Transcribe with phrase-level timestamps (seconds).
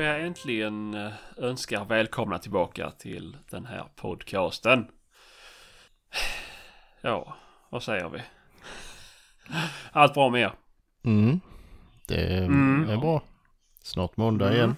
[0.00, 4.86] får jag äntligen eh, önska er välkomna tillbaka till den här podcasten.
[7.00, 7.36] Ja,
[7.70, 8.22] vad säger vi?
[9.92, 10.52] Allt bra med er?
[11.04, 11.40] Mm.
[12.06, 13.00] Det är Mm.
[13.00, 13.22] bra.
[13.82, 14.56] Snart måndag Mm.
[14.58, 14.76] igen.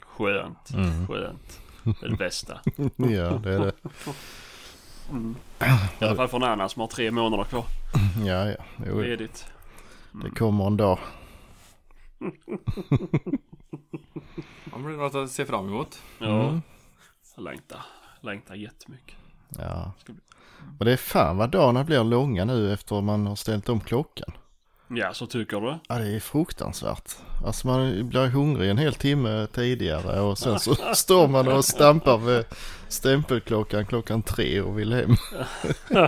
[0.00, 1.06] Skönt, Mm.
[1.06, 1.60] skönt.
[2.00, 2.60] Det är det bästa.
[2.96, 3.72] Ja, det är det.
[5.10, 5.36] Mm.
[6.00, 7.64] I alla fall för en annan som har tre månader kvar
[8.26, 8.56] Ja, ja.
[8.86, 9.46] Jo, ledigt.
[10.24, 10.98] det kommer en dag.
[14.72, 16.02] Man blir något att se fram emot.
[16.18, 16.62] Ja, Mm.
[17.36, 17.80] jag längtar.
[18.20, 19.16] Längtar jättemycket.
[19.58, 19.92] Ja.
[20.78, 24.32] Och det är fan vad dagarna blir långa nu efter man har ställt om klockan.
[24.88, 25.78] Ja, så tycker du?
[25.88, 27.10] Ja, det är fruktansvärt.
[27.46, 32.18] Alltså man blir hungrig en hel timme tidigare och sen så står man och stampar
[32.18, 32.44] med
[32.88, 35.16] stämpelklockan klockan tre och vill hem.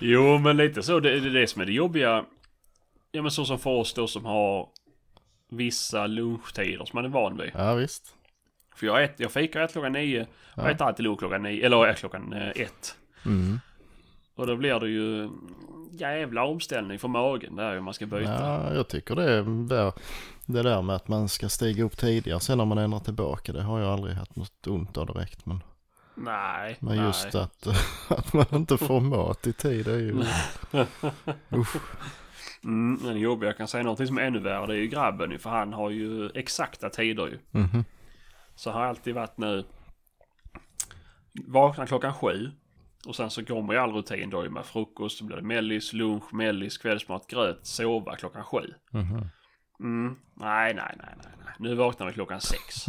[0.00, 1.00] Jo, men lite så.
[1.00, 2.24] Det det är det som är det jobbiga.
[3.12, 4.68] Ja, men så som för oss då som har
[5.56, 7.50] vissa lunchtider som man är van vid.
[7.54, 8.14] Ja, visst.
[8.76, 10.28] För jag, ät, jag fikar ett klockan nio och
[10.62, 10.70] Ja.
[10.70, 12.96] äter alltid lunch klockan nio, eller äh, klockan eh, ett.
[13.26, 13.60] Mm.
[14.36, 15.30] Och då blir det ju
[15.92, 18.32] jävla omställning för magen där om man ska byta.
[18.32, 19.92] Ja, jag tycker det är där,
[20.46, 23.52] det där med att man ska stiga upp tidigare sen när man ändrar tillbaka.
[23.52, 25.46] Det har jag aldrig haft något ont av direkt.
[25.46, 25.60] Men,
[26.14, 27.06] Nej, men nej.
[27.06, 27.66] just att,
[28.08, 30.24] att man inte får mat i tid är ju...
[31.52, 31.76] Usch.
[32.64, 34.66] Mm, men det jobbiga, jag kan säga någonting som är ännu värre.
[34.66, 37.38] Det är ju grabben för han har ju exakta tider ju.
[37.50, 37.84] Mhm.
[38.54, 39.64] Så har alltid varit nu.
[41.46, 42.50] Vaknar klockan sju.
[43.06, 45.18] Och sen så kommer ju all rutin då ju med frukost.
[45.18, 48.74] Så blir det mellis, lunch, mellis, kvällsmat, gröt, sova klockan sju.
[48.90, 49.28] Mhm.
[49.80, 50.16] Mm.
[50.36, 51.54] Nej, nej, nej, nej, nej.
[51.58, 52.86] Nu vaknar vi klockan sex.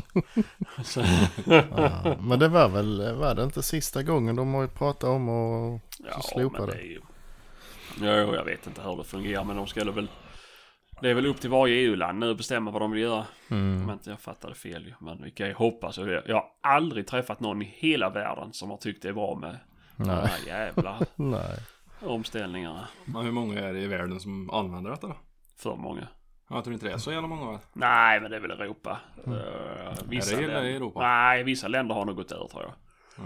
[1.46, 5.82] Ja, men det var väl, var det inte sista gången de har pratat om och
[6.00, 6.72] ja, slopa det.
[6.72, 7.00] det.
[8.02, 10.08] Jo, jag vet inte hur det fungerar men de skulle väl...
[11.02, 13.26] Det är väl upp till varje EU-land nu att bestämma vad de vill göra.
[13.52, 13.84] Mm.
[13.84, 14.94] Om inte jag fattade fel ju.
[15.00, 15.98] Men vi kan ju hoppas.
[15.98, 19.58] Jag har aldrig träffat någon i hela världen som har tyckt det är bra med
[19.98, 21.58] de Nej, här jävla nej.
[22.02, 22.88] omställningarna.
[23.06, 25.16] Men hur många är det i världen som använder detta då?
[25.58, 26.08] För många.
[26.50, 27.60] Jag tror inte det är så jävla många?
[27.74, 29.00] Nej, men det är väl Europa.
[29.26, 29.38] Mm.
[29.38, 31.00] Uh, Är det hela länder- Europa?
[31.00, 32.74] Nej, vissa länder har nog gått ur tror jag.
[33.18, 33.24] Ja.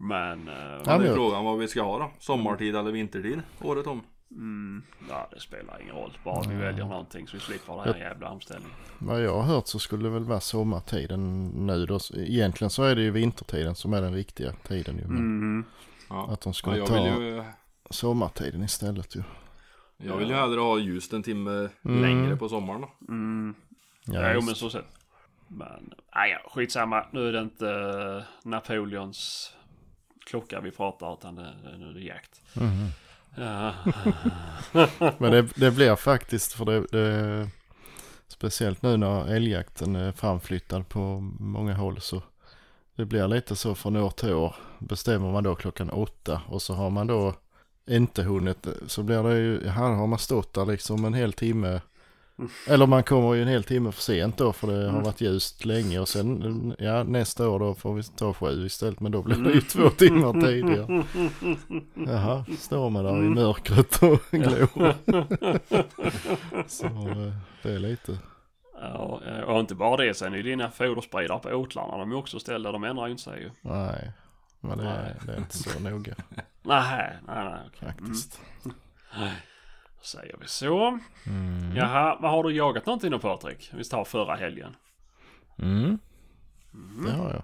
[0.00, 0.48] Men...
[0.48, 2.10] eh, Ja, Men det men- är frågan vad vi ska ha då?
[2.18, 3.42] Sommartid eller vintertid?
[3.62, 4.02] Året om?
[4.32, 6.18] mm, ja, det spelar ingen roll.
[6.24, 8.76] Bara vi väljer någonting så vi slipper den här jävla omställningen.
[8.98, 11.98] Vad jag har hört så skulle det väl vara sommartiden nu då.
[12.16, 15.04] Egentligen så är det ju vintertiden som är den riktiga tiden ju.
[15.06, 15.64] Men Mm.
[16.10, 16.28] Ja.
[16.32, 17.44] att de ja skulle jag, ta ju,
[17.90, 19.22] sommartiden istället ju.
[19.96, 22.02] jag vill ju hellre ha ljust en timme Mm.
[22.02, 22.90] längre på sommaren då.
[23.08, 23.54] Mm.
[24.04, 24.86] Ja, Ja, jo, men så sett.
[25.48, 27.06] Men, nej, ja, skitsamma.
[27.12, 29.52] Nu är det inte eh, Napoleons
[30.30, 32.40] klocka vi pratar utan det, nu är det jakt.
[32.56, 32.68] Mm.
[32.68, 32.90] Mm-hmm.
[33.36, 33.74] Ja.
[35.18, 37.48] Men det, det blir faktiskt för det, det
[38.28, 42.22] speciellt nu när älgjakten är framflyttad på många håll så
[42.96, 44.54] det blir lite så från år till år.
[44.78, 47.34] Bestämmer man då klockan åtta och så har man då
[47.86, 51.80] inte hunnit så blir det ju, här har man stått där liksom en hel timme.
[52.68, 55.64] Eller man kommer ju en hel timme för sent då för det har varit ljust
[55.64, 59.36] länge och sen ja nästa år då får vi ta sju istället men då blir
[59.36, 61.04] det ju två timmar tidigare.
[61.94, 64.94] Jaha, står man där i mörkret och glor.
[66.68, 68.18] Så eh, det är lite.
[68.82, 70.14] Ja, eh, och inte bara det.
[70.14, 71.96] Sen är ju dina foderspridare på åtlarna.
[71.96, 72.72] De är också ställda.
[72.72, 73.50] De ändrar ju inte sig ju.
[73.60, 74.12] Nej,
[74.60, 75.14] men det, Nej.
[75.26, 76.14] det är inte så noga
[76.62, 77.60] Nej, nej, nej.
[77.66, 77.88] okej.
[77.88, 78.40] faktiskt.
[78.64, 79.30] Mm.
[80.02, 80.98] Säger vi så.
[81.26, 81.76] Mm.
[81.76, 83.70] Jaha, vad har du jagat någonting då Patrik?
[83.72, 84.76] Vi tar förra helgen.
[85.58, 85.98] Mm.
[87.04, 87.42] Det har jag.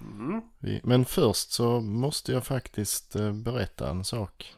[0.00, 0.42] Mm.
[0.82, 4.54] Men först så måste jag faktiskt eh, berätta en sak.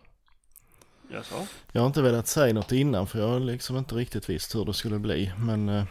[1.11, 1.47] Jaså?
[1.73, 4.65] Jag har inte velat säga något innan för jag har liksom inte riktigt visst hur
[4.65, 5.33] det skulle bli.
[5.39, 5.85] Men eh,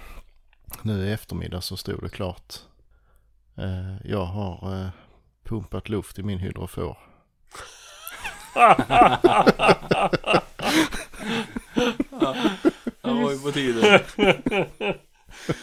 [0.82, 2.56] nu i eftermiddag så stod det klart.
[3.58, 4.92] Eh, jag har
[5.44, 6.98] pumpat luft i min hydrofor.
[13.02, 14.00] Det var ju på tiden.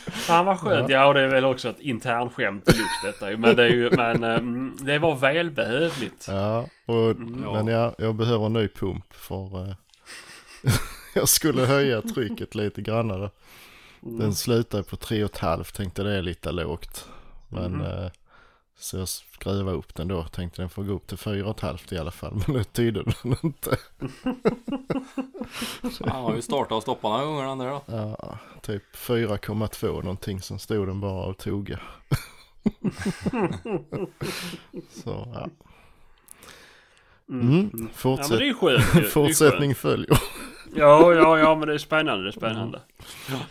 [0.08, 0.88] Fan vad skönt.
[0.88, 3.36] Ja, och det är väl också ett internskämt i luft detta.
[3.36, 6.24] Men det är ju, men ehm, det var välbehövligt.
[6.28, 7.40] Ja, och, Mm.
[7.40, 9.74] men jag, jag behöver en ny pump för eh,
[11.14, 13.30] jag skulle höja trycket lite grannare.
[14.02, 14.18] Mm.
[14.18, 17.08] Den slutar på 3,5 tänkte det är lite lågt.
[17.48, 17.80] Men Mhm.
[17.86, 18.10] eh,
[18.78, 20.22] så jag skruvade upp den då.
[20.24, 22.42] Tänkte den får gå upp till 4,5 i alla fall.
[22.46, 23.76] Men det tydde den inte.
[26.10, 27.82] Han har ju startat och stoppat några gånger den där då.
[27.86, 30.40] Ja, typ 4,2 någonting.
[30.40, 31.80] Som stod den bara och toga.
[34.90, 35.48] så ja.
[37.28, 37.48] Mm.
[37.48, 39.00] Mm, Ja men fortsätt, det är skönt ju.
[39.00, 40.18] Är fortsättning följer.
[40.74, 42.80] Ja, ja, ja, men det är spännande, det är spännande.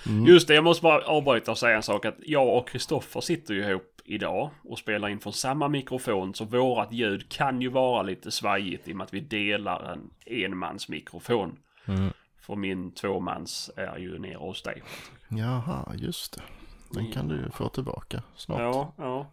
[0.07, 0.25] Mm.
[0.25, 2.05] Just det, jag måste bara avbryta och säga en sak.
[2.05, 6.33] Att jag och Kristoffer sitter ju ihop idag och spelar in från samma mikrofon.
[6.33, 10.09] Så vårat ljud kan ju vara lite svajigt i och med att vi delar en
[10.25, 11.57] enmansmikrofon.
[11.85, 12.09] Mm.
[12.41, 14.83] För min tvåmans är ju nere hos dig.
[15.29, 16.41] Jaha, just det.
[16.89, 18.59] Den kan du ju få tillbaka snart.
[18.59, 19.27] Ja, ja.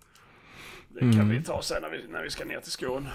[0.88, 1.28] Det kan Mm.
[1.28, 3.08] vi ta sen när vi, när vi ska ner till Skåne.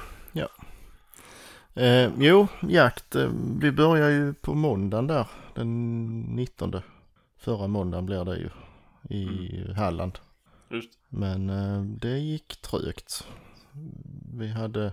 [1.74, 3.16] Eh, jo, jakt.
[3.16, 5.28] Eh, vi börjar ju på måndagen där.
[5.54, 6.82] Den 19.
[7.38, 8.50] Förra måndagen blir det ju.
[9.18, 10.20] I Halland.
[10.70, 13.28] Just Men eh, det gick trögt.
[14.34, 14.92] Vi hade,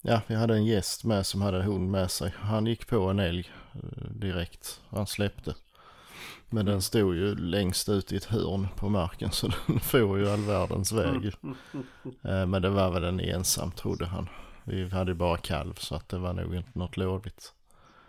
[0.00, 2.34] ja, vi hade en gäst med som hade hund med sig.
[2.38, 4.80] Han gick på en älg eh, direkt.
[4.88, 5.54] Han släppte.
[6.50, 10.30] Men den stod ju längst ut i ett hörn på marken så den får ju
[10.30, 11.32] all världens väg.
[12.22, 14.28] Eh, Men det var väl en ensam trodde han.
[14.64, 17.52] Vi hade ju bara kalv så att det var nog inte något lovligt.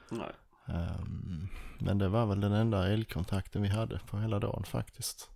[0.09, 0.31] Nej.
[0.65, 1.47] Ehm,
[1.79, 5.29] Men det var väl den enda älgkontakten vi hade på hela dagen faktiskt.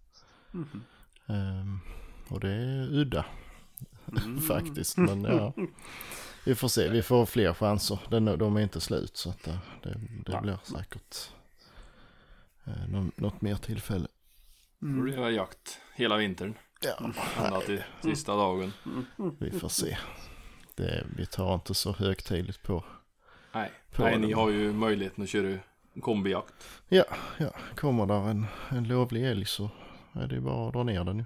[0.51, 0.83] Mhm.
[1.27, 1.79] Ehm,
[2.29, 3.25] Och det är udda
[4.25, 4.41] Mm.
[4.47, 4.97] faktiskt.
[4.97, 5.53] Men ja,
[6.45, 6.89] vi får se.
[6.89, 8.00] Vi får fler chanser.
[8.09, 9.89] Den, de är inte slut så att det, det,
[10.25, 10.41] det Nej.
[10.41, 11.29] blir säkert
[12.65, 14.07] eh, nå- något mer tillfälle.
[14.79, 16.53] Blir det jakt hela vintern.
[16.81, 17.12] Ja,
[17.45, 18.73] Ända till sista dagen.
[19.39, 19.97] vi får se.
[20.75, 22.83] Det, vi tar inte så högtidligt på.
[23.53, 25.57] Nej, På Nej ni har ju möjligheten att köra
[26.01, 26.53] kombijakt.
[26.88, 27.03] Ja,
[27.38, 27.51] ja.
[27.75, 29.69] kommer där en, en lovlig älg så
[30.13, 31.25] är det ju bara att dra ner den ju.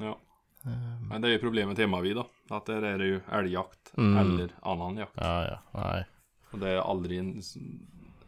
[0.00, 0.18] Ja.
[0.64, 2.26] Ehm, Men det är ju problemet hemma vid då.
[2.50, 4.18] Att där är det ju älgjakt Mm.
[4.18, 5.12] eller annan jakt.
[5.16, 6.04] Ja, ja, nej.
[6.50, 7.42] Och det är aldrig en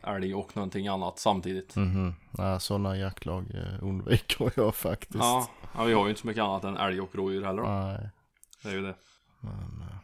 [0.02, 1.76] älg och någonting annat samtidigt.
[1.76, 2.14] Mhm.
[2.30, 5.14] Nej, sådana jaktlag eh, undviker jag faktiskt.
[5.18, 7.68] Ja, ja, vi har ju inte så mycket annat än älg och rådjur heller då.
[7.68, 8.08] Nej,
[8.62, 8.94] Det är ju det.
[9.40, 9.82] men...
[9.88, 9.96] eh,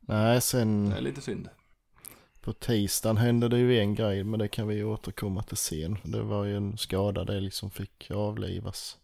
[0.00, 1.48] Nej, sen Det är lite synd.
[2.40, 5.98] På tisdagen hände det ju en grej, men det kan vi återkomma till sen.
[6.02, 8.98] Det var ju en skadad älg som fick avlivas.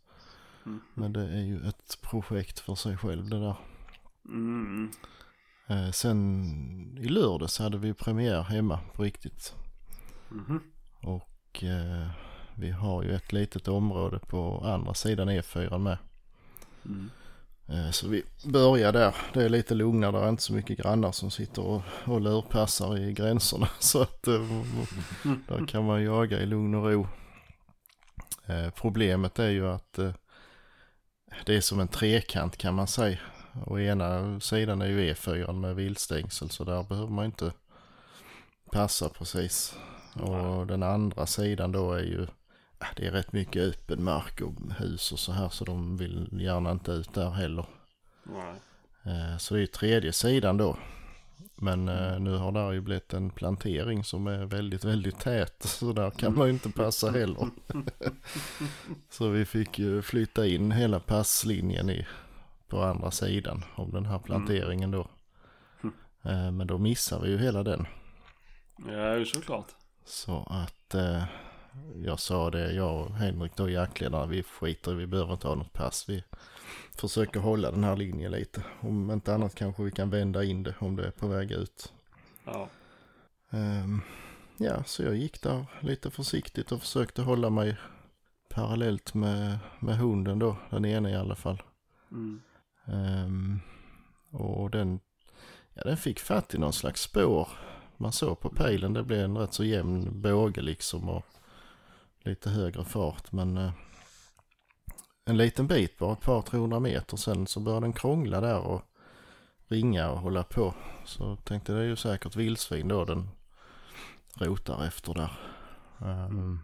[0.66, 0.80] Mm.
[0.94, 3.56] Men det är ju ett projekt för sig själv det där.
[4.24, 4.90] Mm.
[5.66, 9.54] Eh, sen i lördags hade vi premiär hemma på riktigt.
[10.28, 10.60] Mhm.
[11.02, 12.10] Och eh,
[12.54, 15.98] vi har ju ett litet område på andra sidan E4 med.
[17.68, 19.14] Eh, Så vi börjar där.
[19.34, 20.12] Det är lite lugnare.
[20.12, 23.68] Det är inte så mycket grannar som sitter och, och lurpassar i gränserna.
[23.78, 24.62] Så att eh,
[25.48, 27.06] där kan man jaga i lugn och ro.
[28.46, 29.98] Eh, Problemet är ju att
[31.46, 33.18] det är som en trekant kan man säga.
[33.66, 37.52] Och ena sidan är ju E4 med viltstängsel så där behöver man inte
[38.72, 39.76] passa precis.
[40.14, 42.26] Och den andra sidan då är ju
[42.96, 46.70] det är rätt mycket öppen mark och hus och så här så de vill gärna
[46.70, 47.66] inte ut där heller.
[48.24, 48.54] Nej.
[49.04, 50.76] Eh, Så det är tredje sidan då.
[51.54, 55.62] Men eh, nu har det ju blivit en plantering som är väldigt, väldigt tät.
[55.62, 57.48] Så där kan man ju inte passa heller.
[59.10, 62.06] så vi fick ju flytta in hela passlinjen i,
[62.68, 65.10] på andra sidan om den här planteringen då.
[66.22, 67.86] Eh, Men då missar vi ju hela den.
[68.88, 69.66] Ja, ju såklart.
[70.04, 70.94] Så att
[72.04, 75.72] jag sa det, jag och Henrik då jaktledarna, vi skiter vi behöver inte ha något
[75.72, 76.08] pass.
[76.08, 76.24] Vi
[76.96, 78.64] försöker hålla den här linjen lite.
[78.80, 81.92] Om inte annat kanske vi kan vända in det om det är på väg ut.
[82.44, 82.68] Ja.
[83.50, 84.00] Ehm,
[84.58, 87.76] ja, så jag gick där lite försiktigt och försökte hålla mig
[88.48, 91.62] parallellt med, med hunden då, den ena i alla fall.
[92.10, 92.42] Mm.
[92.86, 93.60] Ehm,
[94.30, 95.00] och den,
[95.74, 97.48] ja, den fick fatt i någon slags spår.
[97.96, 101.26] Man såg på pejlen, det blev en rätt så jämn båge liksom och
[102.26, 103.32] lite högre fart.
[103.32, 103.72] Men eh,
[105.24, 108.82] en liten bit, bara ett par 300 meter sen så började den krångla där och
[109.68, 110.74] ringa och hålla på.
[111.04, 113.28] Så tänkte det är ju säkert vildsvin då den
[114.34, 115.32] rotar efter där.
[115.98, 116.60] Ehm,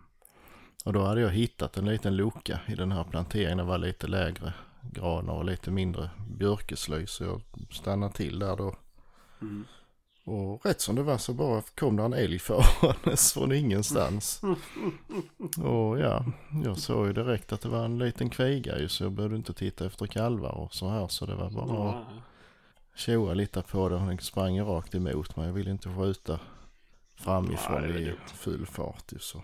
[0.84, 3.58] och då hade jag hittat en liten lucka i den här planteringen.
[3.58, 7.06] Det var lite lägre granar och lite mindre björkeslöj.
[7.06, 8.74] Så jag stannade till där då.
[9.40, 9.64] Mm.
[10.24, 14.42] Och rätt som det var så bara kom det en älg farandes från ingenstans.
[15.58, 16.24] Och ja,
[16.64, 19.54] jag såg ju direkt att det var en liten kviga ju så jag behövde inte
[19.54, 21.08] titta efter kalvar och så här.
[21.08, 22.06] Så det var bara att
[22.94, 24.06] tjoa lite på den.
[24.06, 25.46] Den sprang rakt emot mig.
[25.46, 26.40] Jag ville inte skjuta
[27.16, 29.42] framifrån Nej, det i full fart ju så.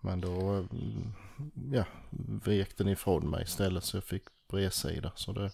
[0.00, 1.12] Men då, mm,
[1.72, 1.84] ja,
[2.44, 5.12] vek den ifrån mig istället så jag fick bredsida.
[5.14, 5.50] Så det,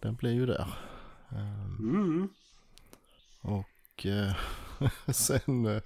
[0.00, 0.66] den blev ju där.
[1.30, 2.28] Ehm, Mm.
[3.44, 4.32] Och eh,
[5.12, 5.82] sen, eh,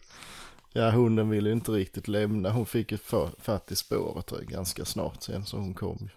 [0.72, 2.50] ja hunden ville ju inte riktigt lämna.
[2.50, 6.08] Hon fick fa- fatt i spåret eh, ganska snart sen så hon kom.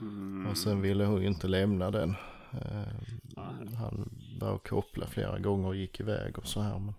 [0.00, 0.46] Mm.
[0.50, 2.10] Och sen ville hon ju inte lämna den.
[2.52, 6.78] Eh, han började koppla flera gånger och gick iväg och så här.
[6.78, 6.94] Men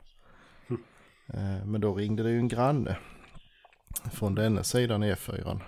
[1.34, 2.98] Eh, Men då ringde det ju en granne
[4.12, 5.62] från denna sidan E4.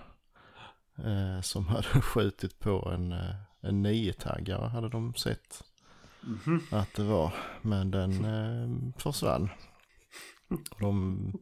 [0.97, 5.63] eh, Som hade skjutit på en, eh, en niotaggare hade de sett
[6.29, 6.61] Mhm.
[6.71, 7.33] att det var.
[7.61, 9.49] Men den eh, försvann.
[10.71, 11.33] Och de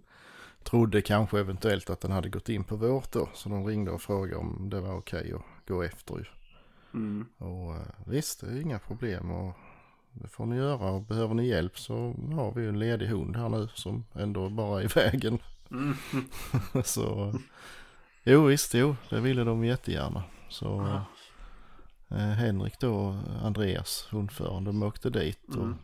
[0.64, 3.30] trodde kanske eventuellt att den hade gått in på vårt då.
[3.34, 6.26] Så de ringde och frågade om det var okej att gå efter ju.
[6.94, 7.26] Mm.
[7.38, 9.54] Och eh, visst, det är inga problem och
[10.12, 10.92] det får ni göra.
[10.92, 14.50] Och behöver ni hjälp så har vi ju en ledig hund här nu som ändå
[14.50, 15.40] bara är i vägen.
[15.72, 15.96] Mm.
[16.84, 17.34] så
[18.24, 20.24] jo visst, jo, det ville de jättegärna.
[20.50, 21.02] Så Ah.
[22.10, 25.76] Eh, Henrik då och Andreas, hundföraren, de åkte dit och, Mm.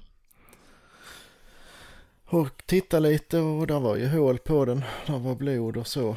[2.26, 4.84] och tittade lite och där var ju hål på den.
[5.08, 6.16] Där var blod och så.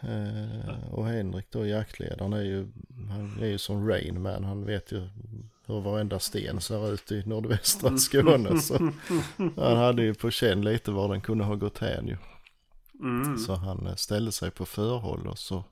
[0.00, 2.68] Eh, och Henrik då, jaktledaren, är ju,
[3.10, 4.44] han är ju som Rain Man.
[4.44, 5.08] Han vet ju
[5.66, 8.58] hur varenda sten ser ut i nordvästra Skåne.
[8.60, 8.92] Så
[9.56, 12.16] han hade ju på känn lite var den kunde ha gått hän ju.
[13.00, 13.38] Mm.
[13.38, 15.64] Så han eh, ställde sig på förhåll och så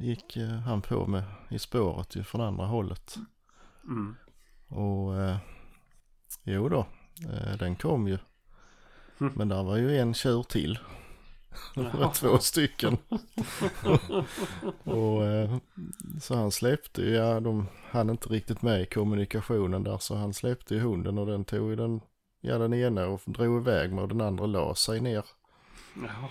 [0.00, 3.16] gick eh, han på med i spåret ju från andra hållet.
[3.84, 4.16] Mm.
[4.68, 5.36] Och eh,
[6.42, 6.86] jo då,
[7.32, 8.18] eh, den kom ju.
[9.20, 9.32] Mm.
[9.36, 10.78] Men där var ju en tjur till.
[11.74, 12.96] Det var två stycken.
[14.84, 15.56] och eh,
[16.20, 20.34] så han släppte ju, ja de hann inte riktigt med i kommunikationen där så han
[20.34, 22.00] släppte ju hunden och den tog ju den,
[22.40, 25.24] ja den ena och drog iväg med och den andra la sig ner.
[25.94, 26.28] Jaha.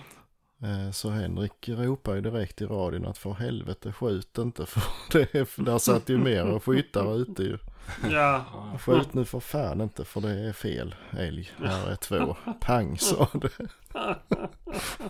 [0.62, 5.34] Eh, Så Henrik ropar ju direkt i radion att för helvete skjut inte för det
[5.34, 7.58] är, för där satt ju mer skyttar ute ju.
[8.10, 8.44] Ja.
[8.80, 11.50] Skjut nu för fan inte för det är fel älg.
[11.58, 12.36] Här är två.
[12.60, 13.50] Pang sa det.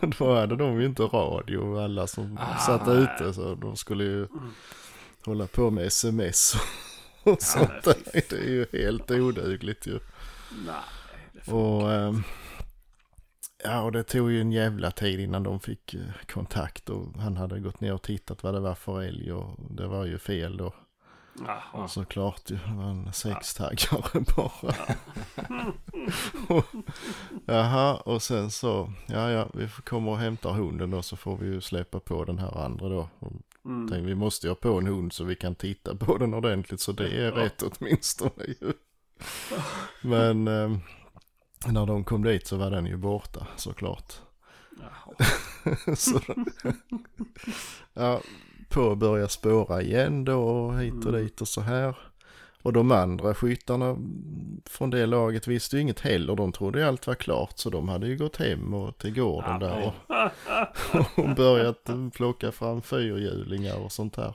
[0.19, 2.97] Då hade de ju inte radio alla som Ah, satt nej.
[2.97, 4.27] ute så de skulle ju
[5.25, 6.55] hålla på med sms
[7.23, 7.97] och sånt där.
[8.13, 9.99] Det är ju helt odugligt ju.
[10.67, 10.75] Nej.
[11.33, 11.91] det Och,
[13.65, 16.01] ja, och det tog ju en jävla tid innan de fick eh,
[16.33, 19.87] kontakt och han hade gått ner och tittat vad det var för älg och det
[19.87, 20.75] var ju fel då.
[21.47, 21.89] Jaha.
[21.89, 24.75] Såklart ju, det var en sextaggare bara.
[26.49, 26.65] och,
[27.47, 31.47] jaha, och sen så, ja ja, vi komma och hämta hunden då så får vi
[31.47, 33.09] ju släppa på den här andra då.
[33.19, 33.33] Och
[33.65, 33.89] Mm.
[33.89, 36.81] tänkte, vi måste ju ha på en hund så vi kan titta på den ordentligt
[36.81, 37.37] så det är Ja.
[37.37, 38.73] rätt åtminstone ju.
[40.03, 40.77] Men eh,
[41.67, 44.15] när de kom dit så var den ju borta såklart.
[45.97, 46.21] Så,
[47.95, 48.21] ja,
[48.69, 51.23] på börja spåra igen då och hit och Mm.
[51.23, 51.97] dit och så här.
[52.63, 53.97] Och de andra skyttarna
[54.65, 56.37] från det laget visste ju inget heller.
[56.37, 59.51] De trodde ju allt var klart så de hade ju gått hem och till gården
[59.51, 59.93] Ja, där
[60.93, 64.35] och, och börjat plocka fram fyrhjulingar och sånt här.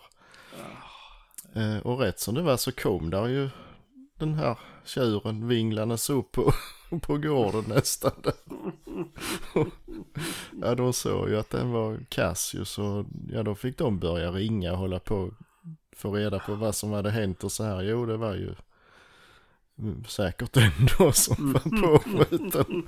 [1.53, 3.50] Eh, och rätt som det var så kom där ju
[4.20, 6.51] den här tjuren vinglandes upp på,
[7.01, 8.12] på gården nästan.
[10.62, 14.32] Ja, de såg ju att den var kass ju så ja, då fick de börja
[14.32, 15.32] ringa och hålla på
[15.96, 17.82] få reda på vad som hade hänt och så här.
[17.82, 18.56] Jo, det var ju
[19.80, 22.88] mm, säkert den då som var påskjuten.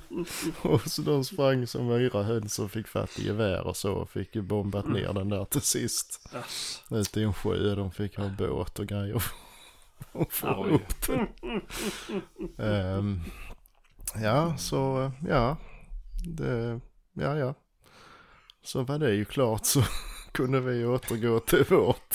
[0.62, 4.10] Och så de sprang som yra höns och fick fatt i gevär och så och
[4.10, 6.30] fick ju bombat ner den där till sist.
[6.90, 9.22] Ute i en sjö, de fick ha båt och grejer.
[10.12, 11.28] Och få upp den.
[12.58, 13.20] Ehm,
[14.14, 15.56] ja, så ja.
[16.24, 16.80] Det,
[17.12, 17.54] ja, ja.
[18.62, 19.82] Så var det ju klart så
[20.32, 22.14] kunde vi återgå till vårt.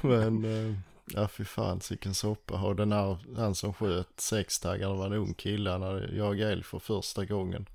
[0.00, 2.62] Men eh, ja, fy fan sicken soppa.
[2.62, 5.70] Och den här, han som sköt sextaggaren var en ung kille.
[5.70, 7.66] Han hade jagat älg för första gången.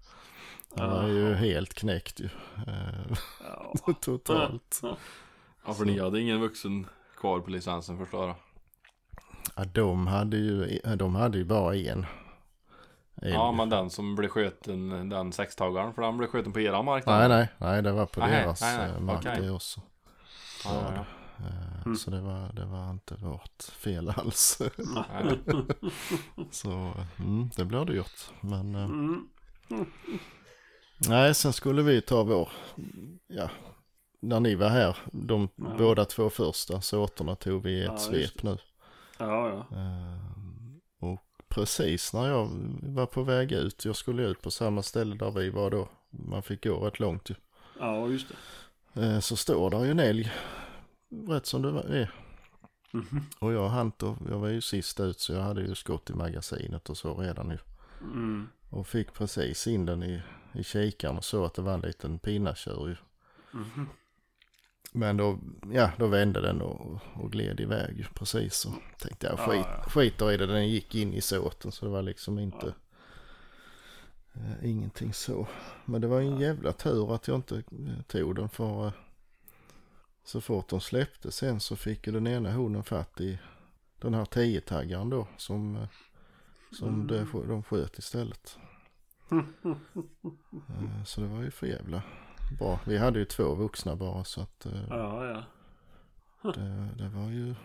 [0.76, 2.30] Han var ju helt knäckt ju.
[4.02, 4.82] Totalt.
[5.66, 8.36] Ja, för ni hade ingen vuxen kvar på licensen förstår jag.
[9.58, 12.06] Ja, de hade ju, de hade ju bara en.
[13.22, 17.06] Ja, men den som blev skjuten, den sextagaren, för den blev skjuten på era mark.
[17.06, 19.42] Nej, nej, nej, det var på Nej, deras nej, nej, eh, mark okej.
[19.42, 19.82] det också.
[20.66, 21.02] Ja, ja, ja.
[21.46, 21.96] Eh, Mm.
[21.98, 24.62] Så det var, det var inte vårt fel alls.
[24.78, 25.40] Nej,
[26.52, 28.32] så mm, det blir dyrt.
[28.42, 29.28] Men eh, Mm.
[31.10, 32.50] nej, sen skulle vi ta vår,
[33.28, 33.50] ja,
[34.22, 35.76] när ni var här, de Ja.
[35.78, 38.58] båda två första sorterna tog vi i ett Ja, svep nu.
[39.18, 39.78] Ja, ja.
[39.78, 40.18] Eh,
[41.00, 42.50] och precis när jag
[42.82, 46.42] var på väg ut, jag skulle ut på samma ställe där vi var då, man
[46.44, 47.36] fick gå rätt långt ju.
[47.80, 48.28] Ja, just
[48.94, 49.02] det.
[49.06, 50.32] Eh, Så står där ju en älg,
[51.28, 52.12] rätt som det var- är.
[52.92, 53.26] Mhm.
[53.40, 56.14] Och jag hann och jag var ju sist ut så jag hade ju skott i
[56.14, 57.58] magasinet och så redan ju.
[58.02, 58.48] Mm.
[58.70, 60.22] Och fick precis in den i,
[60.54, 62.96] i kikaren och så att det var en liten pinnatjur ju.
[63.60, 63.90] Mhm.
[64.94, 65.40] Men då,
[65.74, 68.54] ja, då vände den och, och gled iväg precis.
[68.56, 69.84] Så tänkte jag Ja, skit, ja.
[69.90, 72.74] skiter i det, den gick in i såten så det var liksom inte,
[74.34, 75.48] Eh, ingenting så.
[75.86, 78.94] Men det var en jävla tur att jag inte eh, tog den för eh,
[80.24, 83.40] så fort de släppte sen så fick ju den ena honen fatt i
[84.02, 85.88] den här 10-taggaren då som, eh,
[86.72, 88.58] som det, sk- de sköt istället.
[90.70, 92.02] Eh, Så det var ju för jävla
[92.60, 92.80] bra.
[92.86, 95.44] Vi hade ju två vuxna bara så att eh, Ja, ja.
[96.52, 97.56] det, det var ju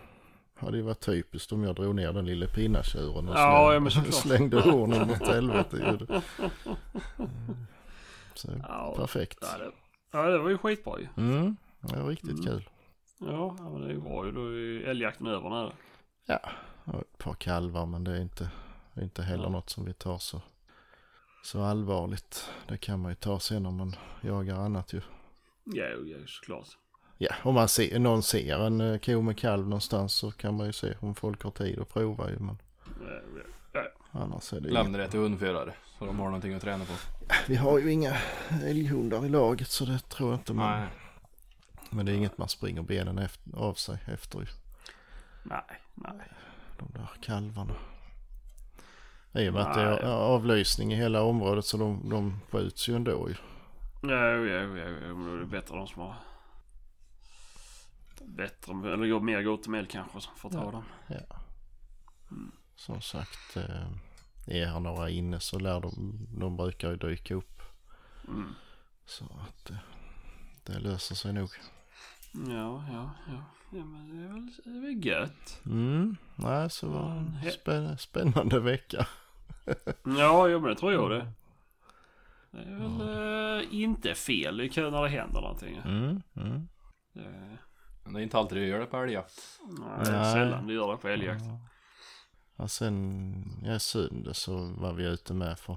[0.55, 4.11] hade ju varit typiskt om jag drog ner den lilla pinnatjuren och Ja, släng- ja,
[4.11, 6.01] slängde hornen åt helvete.
[6.09, 6.21] Eh,
[8.33, 9.37] Så Ja, perfekt.
[9.41, 9.71] ja, det,
[10.11, 11.07] ja, det var ju skitbra ju.
[11.17, 12.45] Mm, det var riktigt Mm.
[12.45, 12.69] kul.
[13.19, 14.31] Ja, men det är ju bra ju.
[14.31, 15.71] Då är ju älgjakten över nu.
[16.25, 16.39] Ja,
[16.83, 18.49] och ett par kalvar men det är inte,
[19.01, 19.49] inte heller Ja.
[19.49, 20.41] något som vi tar så,
[21.43, 22.49] så allvarligt.
[22.67, 25.01] Det kan man ju ta sen om man jagar annat ju.
[25.63, 26.67] Ja, ja såklart.
[27.17, 30.65] Ja, om man ser, någon ser en eh, ko med kalv någonstans så kan man
[30.65, 32.39] ju se om folk har tid att prova ju.
[32.39, 33.11] Men Ja,
[33.73, 33.81] ja,
[34.11, 34.19] ja.
[34.21, 35.73] annars är det ju Lämna det till hundförare.
[35.99, 36.93] Så de har någonting att träna på.
[37.47, 38.17] Vi har ju inga
[38.63, 40.79] älghundar i laget så det tror jag inte man.
[40.79, 40.89] Nej.
[41.89, 44.45] Men det är inget man springer benen efter, av sig efter ju.
[45.43, 46.27] Nej, nej.
[46.79, 47.73] De där kalvarna.
[49.35, 49.99] I och med att det Nej.
[49.99, 53.35] är avlysning i hela området så de, de skjuts ju ändå ju.
[54.01, 56.15] Ja, ja, ja, ja, men då är det bättre de som har
[58.25, 60.71] bättre, eller går mer älg kanske som får ta Ja.
[60.71, 60.83] dem.
[61.07, 61.39] Ja.
[62.75, 63.87] Som sagt, eh,
[64.47, 67.61] är här några inne så lär de, de brukar ju dyka upp.
[68.27, 68.53] Mm.
[69.05, 69.77] Så att eh,
[70.63, 71.49] det löser sig nog.
[72.33, 73.43] Ja, ja, ja.
[73.77, 75.61] Ja, men det är väl, det är väl gött.
[75.65, 79.07] Mm, nej så var det en spä, spännande vecka.
[80.03, 81.27] Ja, ja men det tror jag det.
[82.51, 84.57] Det är väl eh, inte fel.
[84.57, 85.75] Det är kul när det händer någonting.
[85.85, 86.67] Mm, mm.
[87.13, 87.57] Det,
[88.03, 89.59] Men det är inte alltid det gör det på älgjakt.
[89.79, 90.33] nej, det är Nej.
[90.33, 91.43] sällan det gör det på älgjakt.
[92.55, 95.75] Ja, sen ja, söndag så var vi ute med för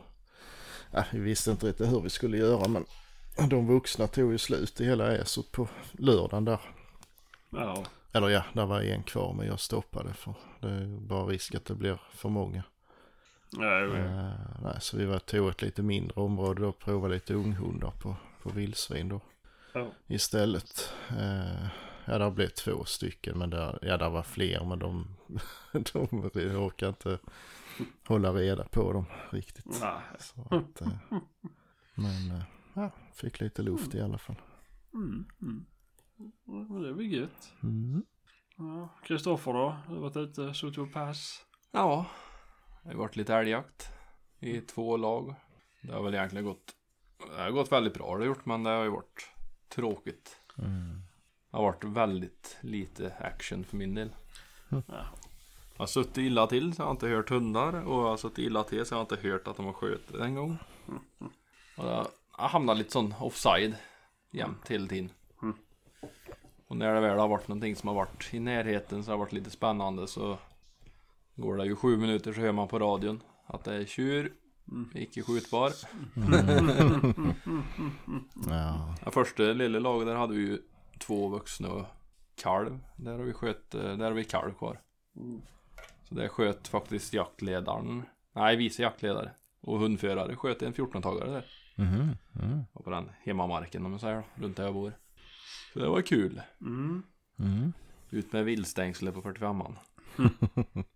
[0.90, 2.84] ja, vi visste inte riktigt hur vi skulle göra men
[3.48, 6.60] de vuxna tog ju slut i hela Esot på lördagen där.
[7.50, 11.54] Ja, Eller ja, där var en kvar men jag stoppade för det är bara risk
[11.54, 12.62] att det blir för många.
[13.50, 13.96] Ja, ja.
[13.96, 14.32] Eh,
[14.62, 18.16] nej, så vi var tog ett lite mindre område då och provade lite unghundar på,
[18.42, 19.20] på vildsvin då
[19.72, 19.92] ja.
[20.06, 20.92] istället.
[21.10, 21.66] Eh,
[22.04, 25.06] ja, det blev två stycken men där, ja, där var fler men de,
[25.92, 27.18] de orkar inte
[28.06, 29.80] hålla reda på dem riktigt.
[29.80, 30.00] Nej.
[30.18, 31.18] Så att, eh,
[31.94, 32.42] men
[32.74, 34.36] ja, fick lite luft i alla fall.
[34.94, 35.66] Mm, mm.
[36.46, 37.52] Ja, det är väl gött.
[37.62, 38.02] Mm.
[38.56, 38.88] Ja.
[39.04, 39.76] Kristoffer då?
[39.88, 41.46] Du har varit ute, suttit på pass.
[41.70, 42.06] Ja.
[42.86, 43.88] Det har varit lite älgjakt.
[44.40, 45.34] I två lag.
[45.80, 46.74] Det har väl egentligen gått.
[47.36, 49.30] Det har gått väldigt bra har det gjort men det har ju varit
[49.68, 50.40] tråkigt.
[50.58, 51.02] Mm.
[51.50, 54.10] Det har varit väldigt lite action för min del.
[54.68, 54.82] Ja.
[54.88, 58.38] Jag har suttit illa till så jag har inte hört hundar och jag har suttit
[58.38, 60.58] illa till så jag har inte hört att de har skjutit en gång.
[61.76, 63.76] Och jag har hamnat lite sån offside
[64.30, 65.10] jämt hela tiden.
[65.42, 65.56] Mm.
[66.66, 69.18] Och när det väl har varit någonting som har varit i närheten så har det
[69.18, 70.38] varit lite spännande så
[71.36, 74.32] går det ju sju minuter så hör man på radion att det är tjur,
[74.94, 75.72] icke skjutbar.
[78.48, 78.94] Ja.
[79.04, 80.58] Det första lilla laget där hade vi ju
[80.98, 81.86] två vuxna och
[82.42, 82.78] kalv.
[82.96, 84.80] Där har vi sköt, eh, där har vi kalv kvar.
[86.08, 91.46] Så där sköt faktiskt jaktledaren, nej vice jaktledare och hundförare sköt en 14-tagare där.
[91.76, 92.16] Mhm.
[92.42, 92.62] Mm.
[92.72, 94.92] Och på den hemmamarken om man säger då, runt där jag bor.
[95.72, 96.42] Så det var kul.
[96.60, 97.02] Mm.
[97.38, 97.72] Mm.
[98.10, 99.76] Ut med vildstängsel på 45an.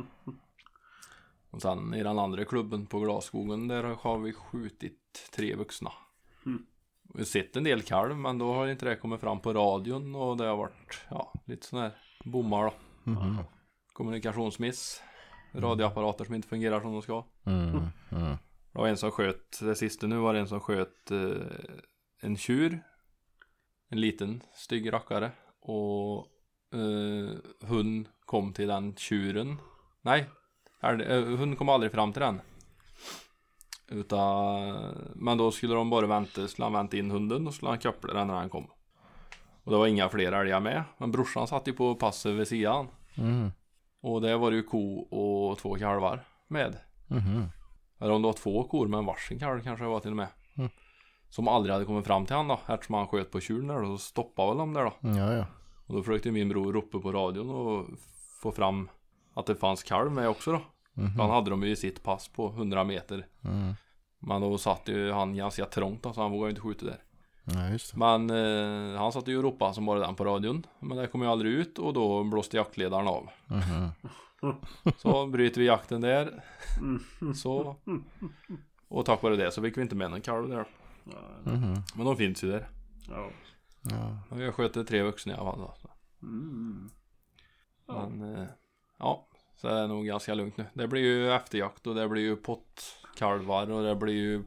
[1.50, 5.92] och sen i den andra klubben på Glasskogen där har vi skjutit tre vuxna.
[6.46, 6.66] Mm.
[7.14, 10.14] Vi har sett en del kalv men då har inte det kommit fram på radion
[10.14, 11.92] och det har varit ja, lite sån här
[12.24, 12.72] bommar då.
[13.10, 13.38] Mhm.
[13.92, 15.02] Kommunikationsmiss.
[15.52, 17.24] Radioapparater som inte fungerar som de ska.
[17.44, 17.70] Mm.
[18.10, 18.36] Mm.
[18.72, 21.30] Det var en som sköt, det sista nu var det en som sköt eh,
[22.20, 22.84] en tjur.
[23.88, 25.30] En liten stygg rackare.
[25.60, 26.26] Och
[26.72, 27.36] eh,
[27.68, 29.56] hund kom till den tjuren.
[30.08, 30.26] Nej,
[30.82, 32.40] eh, hund kom aldrig fram till den.
[33.88, 34.72] Utan,
[35.14, 38.14] men då skulle de bara vänta, skulle han vänta in hunden och skulle han koppla
[38.14, 38.70] den när han kom.
[39.64, 40.84] Och det var inga fler älgar med.
[40.98, 42.88] Men brorsan satt ju på passet vid sidan.
[43.16, 43.50] Mm.
[44.00, 46.76] Och det var ju ko och två kalvar med.
[47.06, 47.48] Mhm.
[48.00, 50.16] Eller om det var två kor med en varsin kalv kanske det var till och
[50.16, 50.28] med.
[50.56, 50.70] Mm.
[51.28, 52.60] Som aldrig hade kommit fram till han då.
[52.68, 53.96] Eftersom han sköt på tjuren där då.
[53.96, 54.92] Så stoppade väl de där då.
[55.00, 55.46] Ja, ja.
[55.86, 57.86] Och då försökte min bror ropa på radion och
[58.42, 58.88] få fram
[59.38, 60.60] att det fanns kalv med också då.
[60.92, 61.12] Mhm.
[61.12, 63.26] För han hade de ju i sitt pass på 100 meter.
[63.44, 63.74] Mm.
[64.18, 67.02] Men då satt ju han ganska trångt då, så han vågade inte skjuta där.
[67.44, 67.98] Ja, just det.
[67.98, 70.66] Men eh, han satt ju och ropade som bara den på radion.
[70.80, 73.28] Men det kom ju aldrig ut och då blåste jaktledaren av.
[73.46, 73.88] Mhm.
[74.96, 76.44] Så bryter vi jakten där.
[76.78, 77.34] Mm.
[77.34, 77.76] Så
[78.88, 80.64] Och tack vare det så fick vi inte med någon kalv där.
[81.04, 81.12] Ja,
[81.52, 81.74] Mhm.
[81.94, 82.68] Men de finns ju där.
[83.08, 83.30] ja.
[83.82, 84.18] Ja.
[84.30, 85.60] Och jag sköter tre vuxna i alla fall.
[85.60, 85.74] Då.
[85.82, 85.88] så.
[86.22, 86.90] Mm.
[87.86, 88.08] Ja.
[88.08, 88.46] Men eh,
[88.98, 89.27] ja,
[89.60, 90.66] så är det nog ganska lugnt nu.
[90.72, 94.42] Det blir ju efterjakt och det blir ju pottkalvar och det blir ju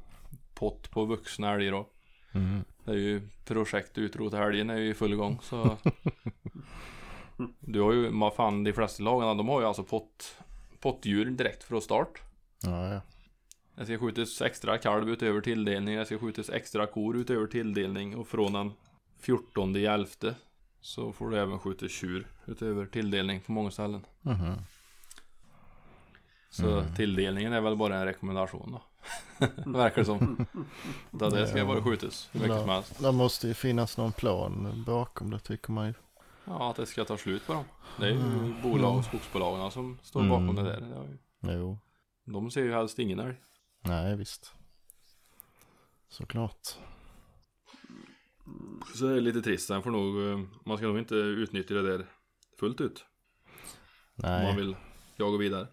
[0.54, 1.88] pott på vuxna älgar då.
[2.32, 2.64] Mhm.
[2.86, 5.78] Det är ju projekt utrota helgen är ju i full gång så
[7.60, 10.38] Du har ju, vad fan de flesta lagarna de har ju alltså pott
[10.80, 12.22] Pottdjur direkt från start
[12.64, 13.02] Ja, ja.
[13.76, 18.28] Det ska skjutas extra kalv utöver tilldelning Det ska skjutas extra kor utöver tilldelning och
[18.28, 18.72] från den
[19.20, 20.36] 14 i elfte
[20.82, 24.54] Så får du även skjuta tjur utöver tilldelning på många ställen Mhm.
[26.54, 28.82] Så tilldelningen är väl bara en rekommendation då
[29.72, 30.46] Verkar det som
[31.12, 31.66] Där det ska Ja.
[31.66, 32.62] bara skjutas hur mycket Ja.
[32.62, 35.94] som helst Det måste ju finnas någon plan bakom det tycker man ju.
[36.46, 37.64] Ja, att det ska ta slut på dem.
[38.00, 38.62] Det är ju Mm.
[38.64, 40.56] bolag och skogsbolagen som står bakom Mm.
[40.64, 40.80] det där.
[41.40, 41.80] Det ju- Jo.
[42.26, 43.36] De ser ju helst ingen älg.
[43.82, 44.54] Nej, visst.
[46.10, 46.68] Såklart.
[48.96, 49.68] Så det är lite trist.
[49.68, 52.06] Sen får nog, eh, man ska nog inte utnyttja det där
[52.60, 53.06] fullt ut.
[54.16, 54.48] Om Nej.
[54.48, 54.76] man vill
[55.16, 55.68] jaga vidare.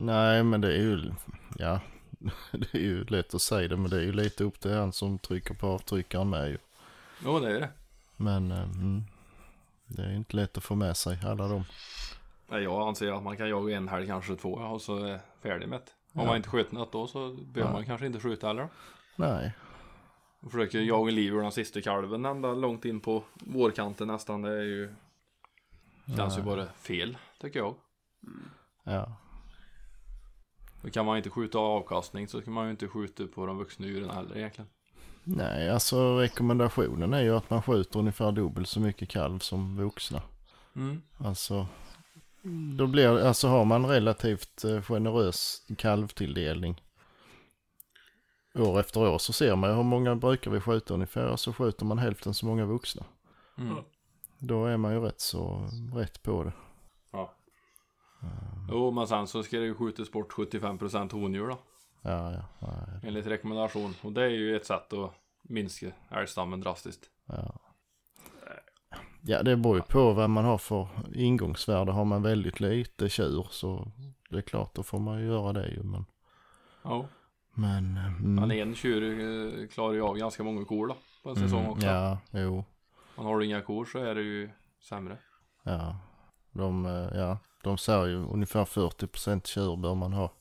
[0.00, 1.12] Nej, men det är ju,
[1.58, 1.80] ja,
[2.52, 4.92] det är ju lätt att säga det, men det är ju lite upp till han
[4.92, 6.58] som trycker på avtryckaren med ju.
[7.24, 7.68] Jo, det är det.
[8.16, 9.02] Men eh, mm,
[9.86, 11.64] det är inte lätt att få med sig alla dem.
[12.48, 15.68] Nej, jag anser att man kan jaga en helg, kanske två och så är färdig
[15.68, 15.90] med det.
[16.12, 16.26] Om Ja.
[16.26, 17.76] man inte sköter något då så behöver Ja.
[17.76, 18.68] man kanske inte skjuta heller.
[19.16, 19.52] Nej.
[20.40, 24.42] Och försöker jaga liv ur den sista kalven ända långt in på vårkanten nästan.
[24.42, 24.94] Det är ju
[26.16, 27.74] Känns ju bara fel, tycker jag.
[28.84, 29.12] Ja.
[30.82, 33.86] Då kan man inte skjuta avkastning så kan man ju inte skjuta på de vuxna
[33.86, 34.68] djuren heller egentligen.
[35.24, 40.22] Nej, alltså rekommendationen är ju att man skjuter ungefär dubbelt så mycket kalv som vuxna.
[40.76, 41.02] Mm.
[41.18, 41.66] Alltså,
[42.78, 46.80] då blir, alltså har man relativt eh, generös kalvtilldelning
[48.54, 51.84] år efter år så ser man hur många brukar vi skjuta ungefär och så skjuter
[51.84, 53.04] man hälften så många vuxna.
[53.58, 53.76] Mm.
[54.38, 56.52] Då är man ju rätt så rätt på det.
[58.70, 61.58] Jo, men sen så ska det ju skjutas bort 75% hondjur då.
[62.02, 62.68] Ja, ja, ja,
[63.02, 63.94] Enligt rekommendation.
[64.02, 65.10] Och det är ju ett sätt att
[65.42, 67.10] minska älgstammen drastiskt.
[67.26, 67.52] ja.
[69.22, 71.92] Ja, det beror ju på vad man har för ingångsvärde.
[71.92, 73.92] Har man väldigt lite tjur så
[74.30, 75.82] det är klart då får man ju göra det ju.
[75.82, 76.04] Men,
[76.82, 77.06] Ja.
[77.54, 78.34] men, mm.
[78.34, 79.02] Men en tjur
[79.62, 80.96] eh, klarar ju av ganska många kor då.
[81.22, 81.86] På en säsong Mm, också.
[81.86, 82.64] Ja, jo.
[83.16, 85.16] Men har du inga kor så är det ju sämre.
[85.62, 85.96] Ja,
[86.52, 90.32] de, eh, ja, de säger ju ungefär 40% tjur bör man ha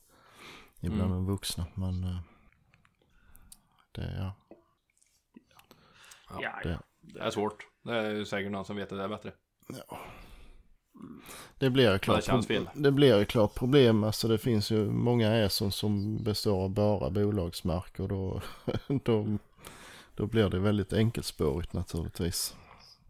[0.79, 1.11] ibland Mm.
[1.13, 1.65] de vuxna.
[1.75, 2.19] Men eh,
[3.91, 4.33] det, ja,
[6.29, 6.59] Ja, ja.
[6.63, 7.67] det, Det är svårt.
[7.83, 9.31] Det är säkert någon som vet att det är bättre.
[11.57, 14.03] det blir ju klart, Det det blir ju klart problem.
[14.03, 18.41] Alltså det finns ju många äson som består av bara bolagsmark och då,
[19.03, 19.37] då,
[20.15, 22.55] då blir det väldigt enkelspårigt naturligtvis.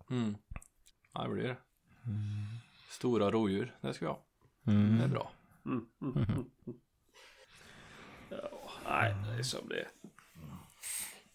[0.10, 0.36] Mm.
[1.14, 1.58] Ja, det blir det.
[3.00, 4.20] Stora rovdjur, det ska vi ha.
[4.68, 4.98] Mm.
[4.98, 5.32] Det är bra.
[5.66, 6.30] Mm, mm, mm,
[6.68, 6.80] mm.
[8.30, 9.88] Ja, nej, det är som det är.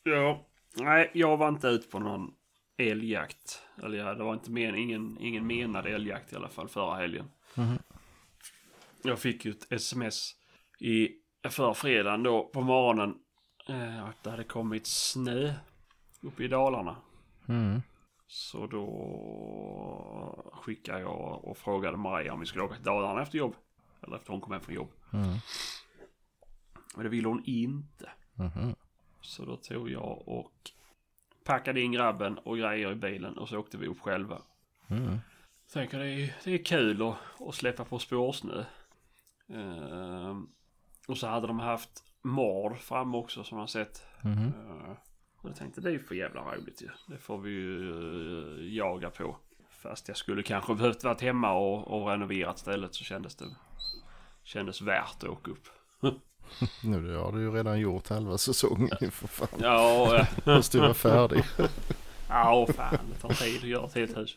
[0.02, 0.46] Ja,
[0.76, 2.34] nej, jag var inte ute på någon
[2.76, 3.62] älgjakt.
[3.82, 7.30] Eller ja, det var inte men, ingen, ingen menad älgjakt i alla fall förra helgen.
[7.54, 7.78] Mhm.
[9.02, 10.36] Jag fick ju ett sms
[10.80, 11.08] i
[11.50, 13.14] förra fredagen då på morgonen.
[13.68, 15.54] Eh, att det hade kommit snö
[16.20, 16.96] uppe i Dalarna.
[17.48, 17.82] Mm.
[18.26, 18.86] Så då
[20.64, 23.54] skickade jag och frågade Maria om vi skulle åka till Dalarna efter jobb.
[24.02, 24.90] Eller efter hon kom hem från jobb.
[25.12, 25.34] Mm.
[26.94, 28.10] Men det ville hon inte.
[28.34, 28.74] Mhm.
[29.20, 30.70] Så då tog jag och
[31.44, 34.42] packade in grabben och grejer i bilen och så åkte vi upp själva.
[34.88, 35.18] Mm.
[35.72, 38.64] Tänker det är, det är kul att, att släppa på spårsnö.
[39.48, 40.48] Ehm,
[41.08, 44.06] och så hade de haft mord fram också som man sett.
[44.22, 44.38] Mhm.
[44.38, 44.96] Ehm,
[45.36, 46.88] och jag tänkte det är ju för jävla roligt ju.
[47.06, 47.90] Det får vi ju
[48.60, 49.36] eh, jaga på.
[49.84, 53.44] Fast jag skulle kanske behövt varit hemma och, och renoverat stället så kändes det
[54.42, 55.68] kändes värt att åka upp.
[56.84, 59.60] Nu det har du ju redan gjort halva säsongen för fan.
[59.60, 61.44] Ja, eh, Måste ju vara färdig.
[62.28, 64.36] ja fan det tar tid att göra ett helt hus.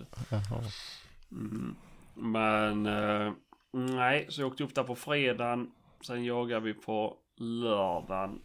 [1.32, 1.76] Mm.
[2.14, 3.34] Men eh,
[3.72, 5.72] nej, så jag åkte upp där på fredagen.
[6.02, 8.42] Sen jagade vi på lördagen.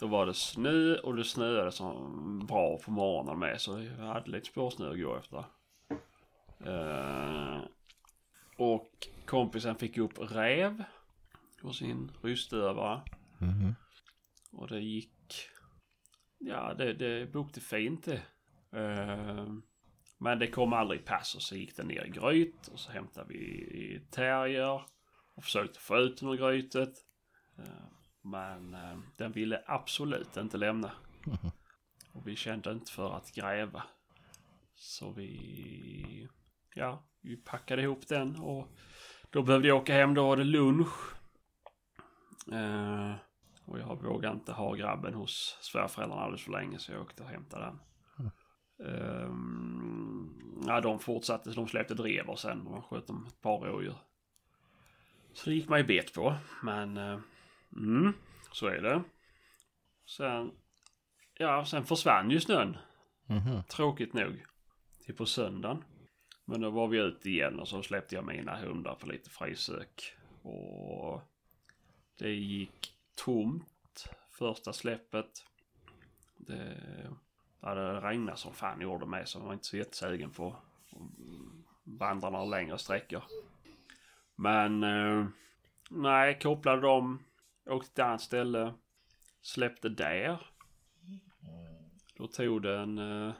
[0.00, 3.60] Då var det snö och det snöade som bra på morgonen med.
[3.60, 5.44] Så jag hade lite spårsnö att gå efter.
[6.60, 7.60] Eh,
[8.56, 10.84] och kompisen fick upp räv
[11.62, 13.02] på sin rystövare.
[13.38, 13.74] Mhm.
[14.52, 15.48] Och det gick...
[16.38, 18.22] Ja, det, det bokade fint det.
[18.78, 19.46] Eh,
[20.18, 23.26] men det kom aldrig pass och så gick det ner i gryt och så hämtade
[23.28, 24.82] vi terrier
[25.34, 26.94] och försökte få ut den ur grytet.
[27.58, 27.84] Eh,
[28.22, 28.76] Men
[29.16, 30.92] den ville absolut inte lämna.
[32.12, 33.82] Och vi kände inte för att gräva.
[34.74, 36.28] Så vi...
[36.78, 38.68] Ja, vi packade ihop den och
[39.30, 40.14] då behövde jag åka hem.
[40.14, 41.14] Då var det lunch.
[42.52, 43.14] Eh,
[43.64, 47.28] och jag vågade inte ha grabben hos svärföräldrarna alldeles för länge så jag åkte och
[47.28, 47.80] hämtade den.
[48.80, 53.96] Um, ja, de fortsatte, de släppte drever sen och de sköt dem ett par rådjur.
[55.32, 57.20] Så det gick man ju bet på, men uh,
[57.76, 58.12] mm,
[58.52, 59.02] så är det.
[60.06, 60.50] Sen,
[61.34, 62.76] ja, sen försvann ju snön.
[63.26, 63.62] Mhm.
[63.62, 64.44] Tråkigt nog.
[65.04, 65.84] Till på söndagen.
[66.48, 70.14] Men då var vi ute igen och så släppte jag mina hundar för lite frisök.
[70.42, 71.20] Och
[72.18, 75.44] det gick tomt första släppet.
[76.36, 76.76] Det
[77.60, 80.58] det hade regnat som fan gjorde med så jag var inte så jättesugen på att
[81.84, 83.22] vandra några längre sträckor.
[84.34, 85.26] Men eh,
[85.90, 87.24] nej, kopplade dem,
[87.66, 88.74] åkte till ett annat ställe,
[89.42, 90.46] släppte där.
[92.16, 93.34] Då tog det en, eh,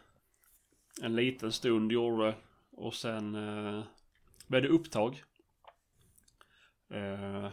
[1.03, 2.35] en liten stund gjorde det
[2.78, 3.82] och sen eh,
[4.46, 5.22] blev det upptag.
[6.90, 7.50] Eh,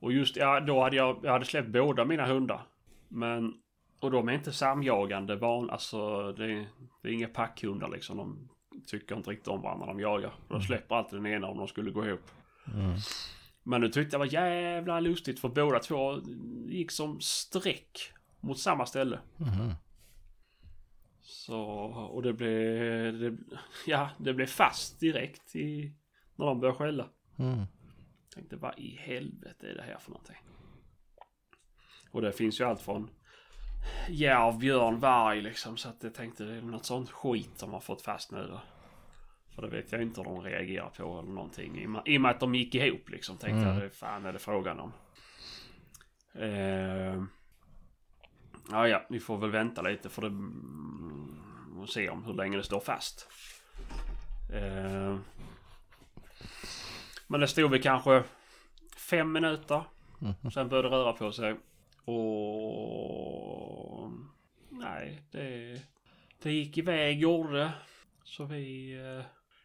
[0.00, 2.62] och just, ja då hade jag, jag hade släppt båda mina hundar.
[3.08, 3.54] Men
[4.00, 6.66] och de är inte samjagande van, alltså det
[7.02, 8.16] det är inga packhundar liksom.
[8.16, 8.48] De
[8.86, 10.32] tycker inte riktigt om varandra de jagar.
[10.48, 12.30] De släpper alltid den ena om de skulle gå ihop.
[12.74, 12.96] Mm.
[13.62, 16.20] Men nu tyckte jag var jävla lustigt för båda två
[16.66, 19.18] gick som streck mot samma ställe.
[19.36, 19.72] Mhm.
[21.30, 21.60] Så,
[22.12, 23.36] och det blev, det,
[23.86, 25.92] ja det blev fast direkt i,
[26.36, 27.08] när de började skälla.
[27.38, 27.64] Mm.
[28.34, 30.36] Tänkte vad i helvete är det här för någonting?
[32.10, 33.10] Och det finns ju allt från
[34.08, 35.76] järv, björn, varg liksom.
[35.76, 38.60] Så att jag tänkte det är något sånt skit som har fått fast nu då.
[39.54, 41.78] För det vet jag inte hur de reagerar på eller någonting.
[42.06, 43.36] I och med- att de gick ihop liksom.
[43.38, 43.78] Tänkte Mm.
[43.82, 44.92] jag, fan är det frågan om.
[46.42, 47.22] Eh,
[48.70, 50.28] ja, ja, vi får väl vänta lite för det.
[50.28, 53.28] mm, Och se om hur länge det står fast.
[54.54, 55.16] Eh,
[57.26, 58.22] men det stod väl kanske
[58.96, 59.84] fem minuter.
[60.18, 60.50] Mhm.
[60.50, 61.56] Sen började det röra på sig.
[62.04, 64.10] Och...
[64.70, 65.80] Nej, det...
[66.42, 67.72] Det gick iväg, gjorde.
[68.24, 69.24] Så vi eh,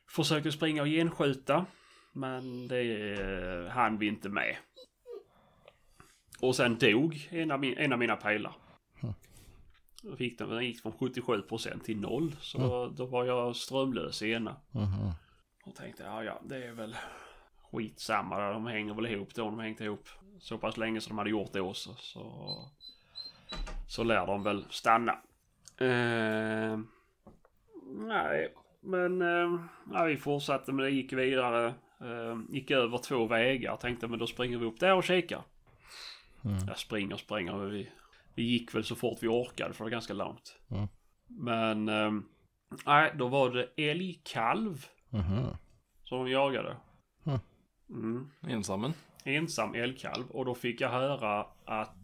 [0.10, 1.66] försökte springa och genskjuta.
[2.14, 4.56] Men det eh, hann vi inte med.
[6.42, 8.54] Och sen dog en av, min, en av mina pejlar.
[10.04, 12.36] Då fick den, den gick från 77% till 0.
[12.40, 14.56] Så då, då var jag strömlös i ena.
[14.72, 15.12] Mhm.
[15.66, 16.96] Och tänkte, ja ja, det är väl
[17.72, 18.54] skitsamma.
[18.54, 19.46] De hänger väl ihop då.
[19.46, 20.08] De hängt ihop
[20.40, 21.96] så pass länge som de hade gjort det också.
[21.98, 22.56] Så,
[23.88, 25.12] så lär de väl stanna.
[25.78, 26.80] Eh,
[27.98, 29.60] nej, men eh,
[29.94, 30.90] ja, vi fortsatte med det.
[30.92, 31.66] Gick vidare.
[32.02, 33.78] Eh, gick över två vägar.
[33.78, 35.42] Tänkte, men då springer vi upp där och kikar.
[36.46, 36.58] Mm.
[36.68, 37.54] Jag springer och springer.
[37.54, 37.90] men Vi,
[38.36, 40.56] vi gick väl så fort vi orkade för det var ganska långt.
[40.72, 40.88] Mm.
[41.28, 42.12] Men eh,
[42.86, 45.46] nej, då var det älgkalv Mhm.
[46.04, 46.78] som de jagade.
[47.26, 47.40] Mm.
[47.90, 48.30] Mm.
[48.48, 48.94] Ensammen.
[49.26, 50.32] Ensam älgkalv.
[50.32, 51.98] Och då fick jag höra att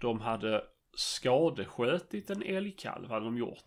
[0.00, 0.64] de hade
[0.96, 3.08] skadeskjutit en älgkalv.
[3.10, 3.64] Hade de gjort.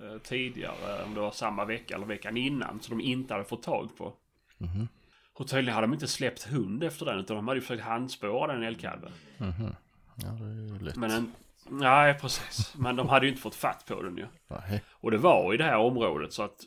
[0.00, 1.04] Eh, tidigare.
[1.04, 2.80] Om det var samma vecka eller veckan innan.
[2.80, 4.14] Så de inte hade fått tag på.
[4.58, 4.88] Mhm.
[5.34, 7.18] Och tydligen hade de inte släppt hund efter den.
[7.18, 9.12] Utan de hade ju försökt handspåra den älgkalven.
[9.38, 9.74] Mhm.
[10.16, 10.96] Ja, det är ju lätt.
[10.96, 11.32] Men en...
[11.68, 12.74] Nej, precis.
[12.76, 14.26] Men de hade ju inte fått fatt på den ju.
[14.48, 14.82] Nej.
[14.90, 16.60] Och det var i det här området så att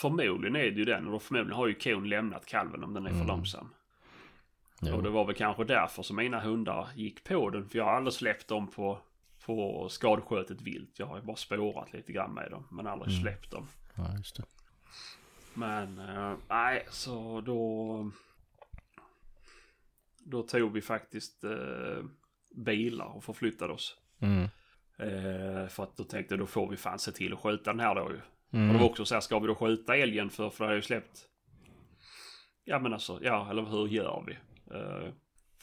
[0.00, 1.08] förmodligen är det ju den.
[1.08, 3.26] Och förmodligen har ju kon lämnat kalven om den är för Mm.
[3.28, 3.68] långsam.
[4.80, 4.94] Jo.
[4.96, 7.68] Och det var väl kanske därför som mina hundar gick på den.
[7.68, 8.98] För jag har aldrig släppt dem på,
[9.46, 10.98] på skadskjutet vilt.
[10.98, 12.66] Jag har ju bara spårat lite grann med dem.
[12.70, 13.22] Men aldrig Mm.
[13.22, 13.66] släppt dem.
[13.94, 14.42] Ja, just det.
[15.54, 18.10] Men eh, nej, så då...
[20.26, 22.04] Då tog vi faktiskt eh,
[22.54, 23.96] bilar och förflyttade oss.
[24.20, 24.42] Mm.
[24.98, 27.80] Eh, för att då tänkte jag då får vi fan se till att skjuta den
[27.80, 28.20] här då ju.
[28.52, 28.68] Mm.
[28.68, 30.76] Och det var också så här, ska vi då skjuta älgen för, för det har
[30.76, 31.28] ju släppt.
[32.64, 34.32] Ja men alltså, ja eller hur gör vi?
[34.74, 35.12] Eh,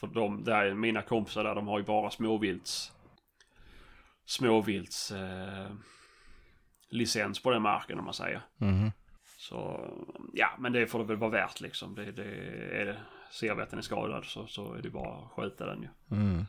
[0.00, 2.92] för de, där, mina kompisar där, de har ju bara småvilts.
[4.24, 5.70] Småvilts eh,
[6.90, 8.42] licens på den marken om man säger.
[8.56, 8.90] Mhm.
[9.38, 9.88] Så
[10.32, 11.94] ja, men det får det väl vara värt liksom.
[11.94, 12.24] Det, det
[12.72, 13.02] är.
[13.30, 15.88] Ser vi att den är skadad så, så är det bara att skjuta den ju.
[16.16, 16.44] Mm.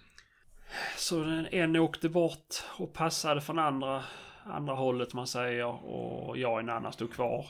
[0.98, 4.04] Så den en åkte bort och passade från andra,
[4.46, 5.86] andra hållet man säger.
[5.86, 7.46] Och jag och en annan stod kvar.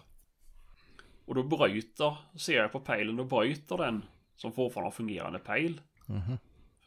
[1.25, 4.05] Och då bryter, ser jag på pejlen, då bryter den
[4.35, 5.81] som fortfarande har fungerande pejl.
[6.05, 6.37] Mhm.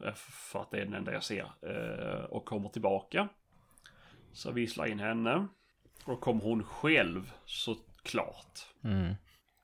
[0.05, 1.51] Eh, För att det är den enda jag ser.
[1.62, 3.29] eh, Och kommer tillbaka.
[4.33, 5.35] Så visslar in henne.
[6.05, 8.66] Och då kommer hon själv såklart.
[8.85, 9.14] Mm.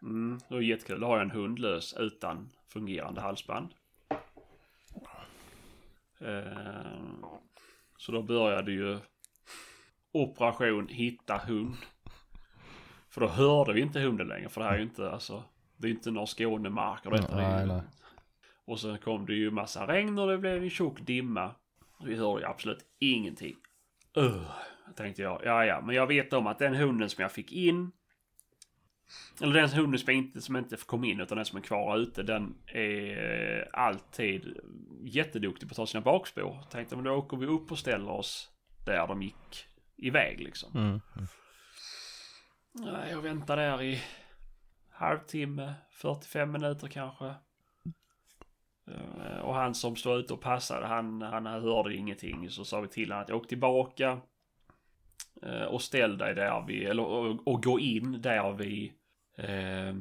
[0.02, 1.00] Mm, det var jättekul.
[1.00, 3.68] Då har jag en hund lös utan fungerande halsband.
[6.22, 6.92] Eh,
[7.96, 8.98] så då började ju
[10.12, 11.74] operation hitta hund.
[13.08, 14.48] För då hörde vi inte hunden längre.
[14.48, 15.44] För det här är ju inte alltså.
[15.76, 17.37] Det är inte några Skånemarker detta.
[17.37, 17.82] det är Nej, ju- nej.
[18.64, 21.54] Och sen kom det ju massa regn och det blev en tjock dimma.
[22.04, 23.56] Vi hörde ju absolut ingenting.
[24.18, 24.50] Uh,
[24.96, 27.92] tänkte jag, ja ja, men jag vet om att den hunden som jag fick in.
[29.42, 32.22] Eller den hunden som, inte, som inte kom in utan den som är kvar ute.
[32.22, 34.57] Den är alltid
[35.03, 36.59] jätteduktig på att ta sina bakspår.
[36.70, 38.51] Tänkte men då åker vi upp och ställer oss
[38.87, 40.70] där de gick iväg liksom.
[40.75, 41.01] Mm.
[42.72, 44.03] Nej, Jag väntar där i
[44.90, 47.35] halvtimme, 45 minuter kanske.
[48.90, 52.51] Eh, Och han som stod ute och passade, han, han hörde ingenting.
[52.51, 54.20] Så sa vi till honom att åk tillbaka.
[55.42, 58.92] eh, Och ställ dig där vi, eller och, och gå in där vi,
[59.37, 59.95] eh,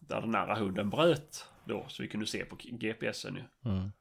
[0.00, 1.48] där den nära hunden bröt.
[1.64, 3.70] Då, så vi kunde se på GPSen ju.
[3.70, 3.92] Mm.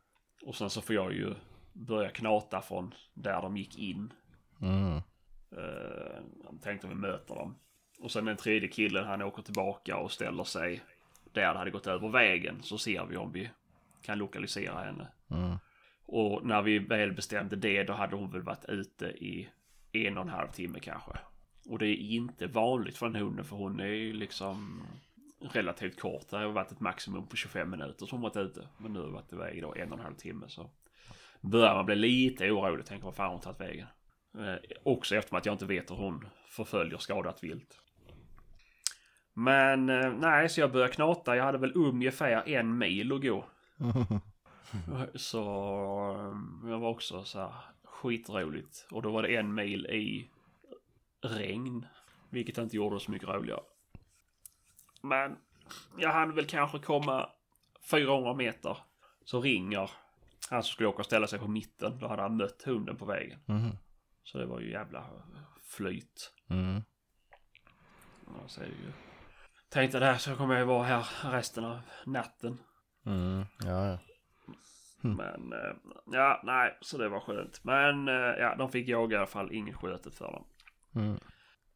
[0.45, 1.33] Och sen så får jag ju
[1.73, 4.13] börja knata från där de gick in.
[4.61, 5.01] Mm.
[6.43, 7.55] Jag tänkte vi möter dem.
[7.99, 10.81] Och sen den tredje killen han åker tillbaka och ställer sig
[11.33, 12.63] där det hade gått över vägen.
[12.63, 13.49] Så ser vi om vi
[14.01, 15.07] kan lokalisera henne.
[15.31, 15.57] Mm.
[16.05, 19.49] Och när vi väl bestämde det då hade hon väl varit ute i
[19.91, 21.11] en och en halv timme kanske.
[21.69, 24.83] Och det är inte vanligt för en hund för hon är ju liksom
[25.39, 26.29] relativt kort.
[26.29, 28.67] Det har varit ett maximum på 25 minuter som hon varit ute.
[28.77, 30.69] Men nu har hon varit iväg då en och en halv timme så
[31.41, 32.85] börjar man bli lite orolig.
[32.85, 33.87] Tänker vad fan hon tagit vägen?
[34.37, 37.79] Eh, också eftersom att jag inte vet hur hon förföljer skadat vilt.
[39.33, 41.35] Men eh, nej, så jag började knata.
[41.35, 43.45] Jag hade väl ungefär en mil att gå.
[45.15, 45.43] Så
[46.63, 47.53] eh, jag var också så här
[47.83, 48.87] skitroligt.
[48.91, 50.29] Och då var det en mil i
[51.21, 51.85] regn.
[52.29, 53.61] Vilket inte gjorde så mycket roligare.
[55.01, 55.37] Men
[55.97, 57.29] jag hann väl kanske komma
[57.91, 58.77] 400 meter.
[59.25, 59.91] Så ringer
[60.49, 61.99] han som skulle åka och ställa sig på mitten.
[61.99, 63.39] Då hade han mött hunden på vägen.
[63.45, 63.71] Mhm.
[64.23, 65.05] Så det var ju jävla
[65.63, 66.33] flyt.
[66.49, 66.81] Mm.
[68.25, 68.91] Ja, så är det ju.
[69.69, 72.57] Tänkte där så kommer jag ju vara här resten av natten.
[73.05, 73.45] Mm.
[73.65, 73.97] Ja, ja.
[75.03, 75.17] Mm.
[75.17, 77.63] Men eh, ja, nej, så det var skönt.
[77.63, 80.45] Men eh, ja, de fick jaga i alla fall inget skötet för dem.
[80.95, 81.19] Mm.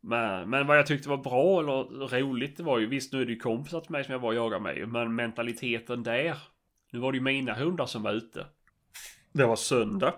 [0.02, 3.26] Men, men vad jag tyckte var bra eller roligt det var ju, visst nu är
[3.26, 6.38] det ju kompisar till mig som jag var och jagade med men mentaliteten där.
[6.92, 8.46] Nu var det ju mina hundar som var ute.
[9.34, 10.14] Det var söndag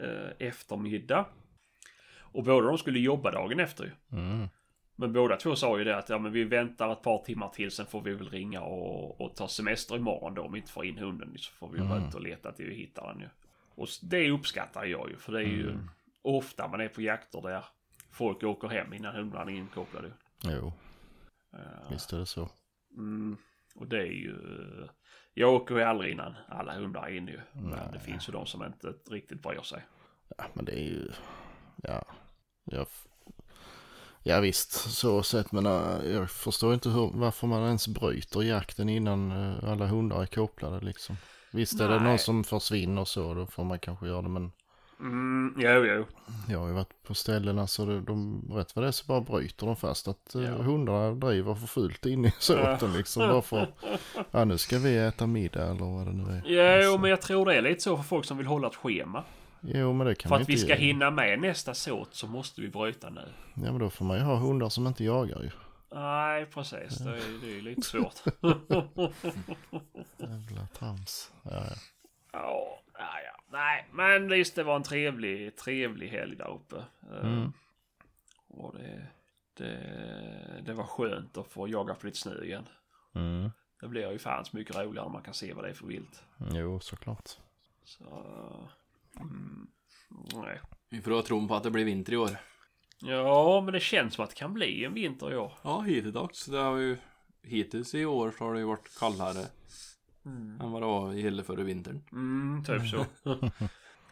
[0.00, 1.26] eh, eftermiddag.
[2.18, 4.18] Och båda de skulle jobba dagen efter ju.
[4.18, 4.48] Mm.
[4.96, 7.70] Men båda två sa ju det att ja, men vi väntar ett par timmar till
[7.70, 10.84] sen får vi väl ringa och, och ta semester imorgon då om vi inte får
[10.84, 11.34] in hunden.
[11.36, 12.08] Så får vi ju vara Mm.
[12.08, 13.28] ute och leta till vi hittar den ju.
[13.74, 15.90] Och det uppskattar jag ju för det är ju Mm.
[16.22, 17.64] ofta man är på jakter där
[18.12, 20.12] folk åker hem innan hundarna är inkopplade.
[20.44, 20.72] Jo,
[21.56, 22.48] Eh, visst är det så.
[22.96, 23.36] Mm,
[23.74, 24.36] och det är ju...
[25.34, 27.40] Jag åker ju aldrig innan alla hundar är inne ju.
[27.52, 27.88] Men Nej.
[27.92, 29.86] det finns ju de som inte riktigt bryr sig.
[30.38, 31.10] Ja, men det är ju,
[31.76, 32.04] ja,
[32.64, 32.86] jag,
[34.22, 38.88] ja visst så sett men äh, jag förstår inte hur, varför man ens bryter jakten
[38.88, 41.16] innan äh, alla hundar är kopplade liksom.
[41.52, 42.08] Visst är det Nej.
[42.08, 44.52] någon som försvinner så då får man kanske göra det men
[45.02, 46.04] Mm, jo, jo.
[46.48, 49.20] jag har ju varit på ställena så det, de, rätt vad det är så bara
[49.20, 50.40] bryter de fast att Ja.
[50.40, 53.66] hundarna driver för fullt in i såten liksom bara för,
[54.30, 56.42] ja nu ska vi äta middag eller vad det nu är.
[56.46, 58.76] Jo, Alltså, men jag tror det är lite så för folk som vill hålla ett
[58.76, 59.24] schema.
[59.60, 60.78] Jo men det kan För att vi ska göra.
[60.78, 63.28] hinna med nästa såt så måste vi bryta nu.
[63.54, 65.50] Ja men då får man ju ha hundar som inte jagar ju.
[65.94, 66.98] Nej, precis.
[66.98, 68.14] Det är, det är lite svårt.
[70.18, 71.30] Jävla trams.
[71.42, 71.74] Ja, ja.
[72.32, 72.80] ja,
[73.92, 76.76] men visst det var en trevlig, trevlig helg där uppe.
[77.12, 77.52] Eh, Mm.
[78.48, 79.06] Och det,
[79.54, 82.68] det, det var skönt att få jaga på lite snö igen.
[83.14, 83.50] Mm.
[83.80, 85.86] Det blir ju fan så mycket roligare när man kan se vad det är för
[85.86, 86.22] vilt.
[86.52, 87.28] Jo, såklart.
[87.84, 88.04] Så...
[89.20, 89.66] Mm,
[90.34, 90.60] nej.
[90.88, 92.30] Vi får ha tron på att det blir vinter i år.
[92.98, 95.52] Ja, men det känns som att det kan bli en vinter i år.
[95.62, 96.46] Ja, hittills.
[96.46, 96.96] Det har ju
[97.42, 99.46] hittills i år så har det ju varit kallare
[100.24, 102.02] än vad det var i hela förra vintern.
[102.12, 103.06] Mm, typ så.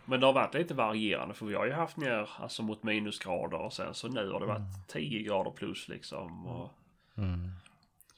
[0.04, 3.58] men det har varit lite varierande för vi har ju haft ner alltså mot minusgrader
[3.58, 6.46] och sen så nu har det varit 10 grader plus liksom.
[6.46, 6.70] Och,
[7.16, 7.50] Mm.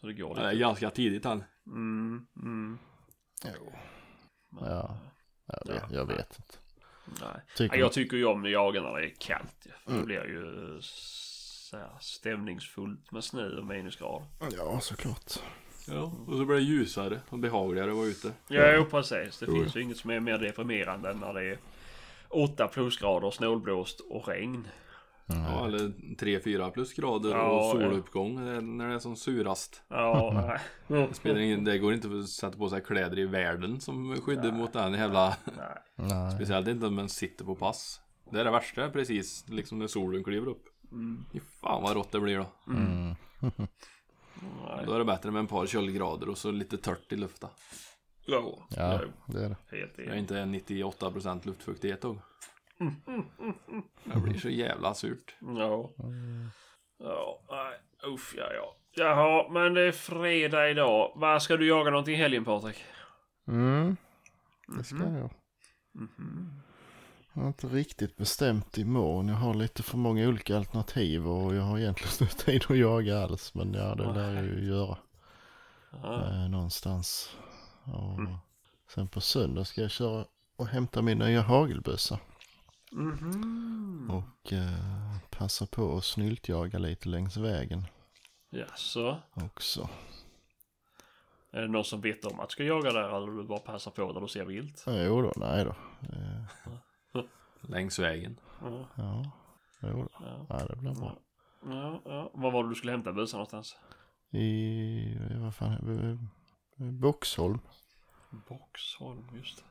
[0.01, 0.61] så det går Det är lite.
[0.61, 1.45] ganska tidigt än.
[1.67, 2.79] Mm, mm.
[3.45, 3.73] Jo.
[4.51, 4.99] Men, Ja.
[5.47, 6.59] Jag vet, jag vet inte.
[7.25, 7.41] Nej.
[7.57, 9.67] Tycker Ja, jag tycker ju om att jaga när det är kallt.
[9.67, 9.73] ju.
[9.87, 10.01] Mm.
[10.01, 14.27] Det blir ju så här stämningsfullt med snö och minusgrader.
[14.57, 15.33] Ja, såklart.
[15.89, 18.33] Ja, och så blir det ljusare och behagligare att vara ute.
[18.49, 19.39] Ja, jo, precis.
[19.39, 19.55] Det Jo.
[19.55, 21.59] finns ju inget som är mer deprimerande än när det är
[22.29, 24.69] 8 plusgrader, snålblåst och regn.
[25.27, 25.79] Ja, eller
[26.19, 27.89] 3-4 plusgrader Ja, och ja.
[27.89, 29.83] soluppgång är när det är som surast.
[29.89, 30.59] Ja.
[30.89, 34.53] Det, spelar ingen, det går inte att sätta på sig kläder i världen som skyddar
[34.53, 35.37] mot den jävla...
[35.97, 36.35] nej.
[36.35, 38.01] Speciellt inte om man sitter på pass.
[38.31, 40.65] Det är det värsta precis liksom när solen kliver upp.
[40.93, 41.25] Mm.
[41.61, 42.73] Fan vad rått det blir då.
[42.73, 43.15] Mm.
[44.67, 44.87] nej.
[44.87, 47.51] Då är det bättre med en par köldgrader och så lite tört i luften.
[48.27, 49.77] Ja, Ja, det är det.
[49.77, 52.19] helt Jag är inte 98% luftfuktighet då.
[54.05, 55.35] Det blir så jävla surt.
[55.41, 55.91] Ja.
[56.99, 58.13] Ja, nej.
[58.13, 58.77] Uff, ja, ja.
[58.95, 61.13] Jaha, men det är fredag idag.
[61.17, 62.85] Vad ska du jaga någonting i helgen, Patrik?
[63.49, 63.97] Mm.
[64.79, 65.31] Det ska jag.
[65.95, 66.63] Mhm.
[67.35, 69.29] Jag har inte riktigt bestämt imorgon.
[69.29, 73.23] Jag har lite för många olika alternativ och jag har egentligen inte tid att jaga
[73.23, 73.55] alls.
[73.55, 74.97] Men ja, det lär jag ju göra
[76.05, 77.37] eh, någonstans.
[77.85, 78.21] Och
[78.95, 80.25] sen på söndag ska jag köra
[80.57, 82.19] och hämta min nya hagelbössa.
[82.93, 84.11] Mhm.
[84.11, 87.87] Och eh, passa på att snyltjaga lite längs vägen
[88.51, 89.19] Jaså?
[89.35, 89.89] också.
[91.51, 93.91] Är det någon som vet om att du ska jaga där eller du bara passar
[93.91, 94.85] på när du ser vilt?
[94.87, 95.71] Jo då, nej då.
[96.03, 96.73] Eh,
[97.61, 98.41] Längs vägen.
[98.61, 99.33] Ja, ja,
[99.81, 100.47] jo ja.
[100.49, 101.19] Ja, det blir bra.
[101.65, 102.31] Ja, ja.
[102.35, 103.77] Var var det du skulle hämta bussen någonstans?
[104.31, 106.31] I, vad fan,
[106.77, 107.59] Boxholm
[108.49, 109.65] Boxholm, just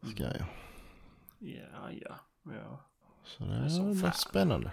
[0.00, 0.06] det.
[0.06, 0.46] ska jag.
[1.38, 2.84] Ja, ja, ja.
[3.24, 4.12] Så det är som blir fan.
[4.12, 4.72] spännande.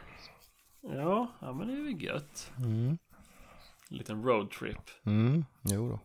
[0.81, 2.51] Ja, ja men det är väl gött.
[2.57, 2.97] Mm.
[3.89, 4.89] En liten roadtrip.
[5.05, 5.99] Mm, jo då.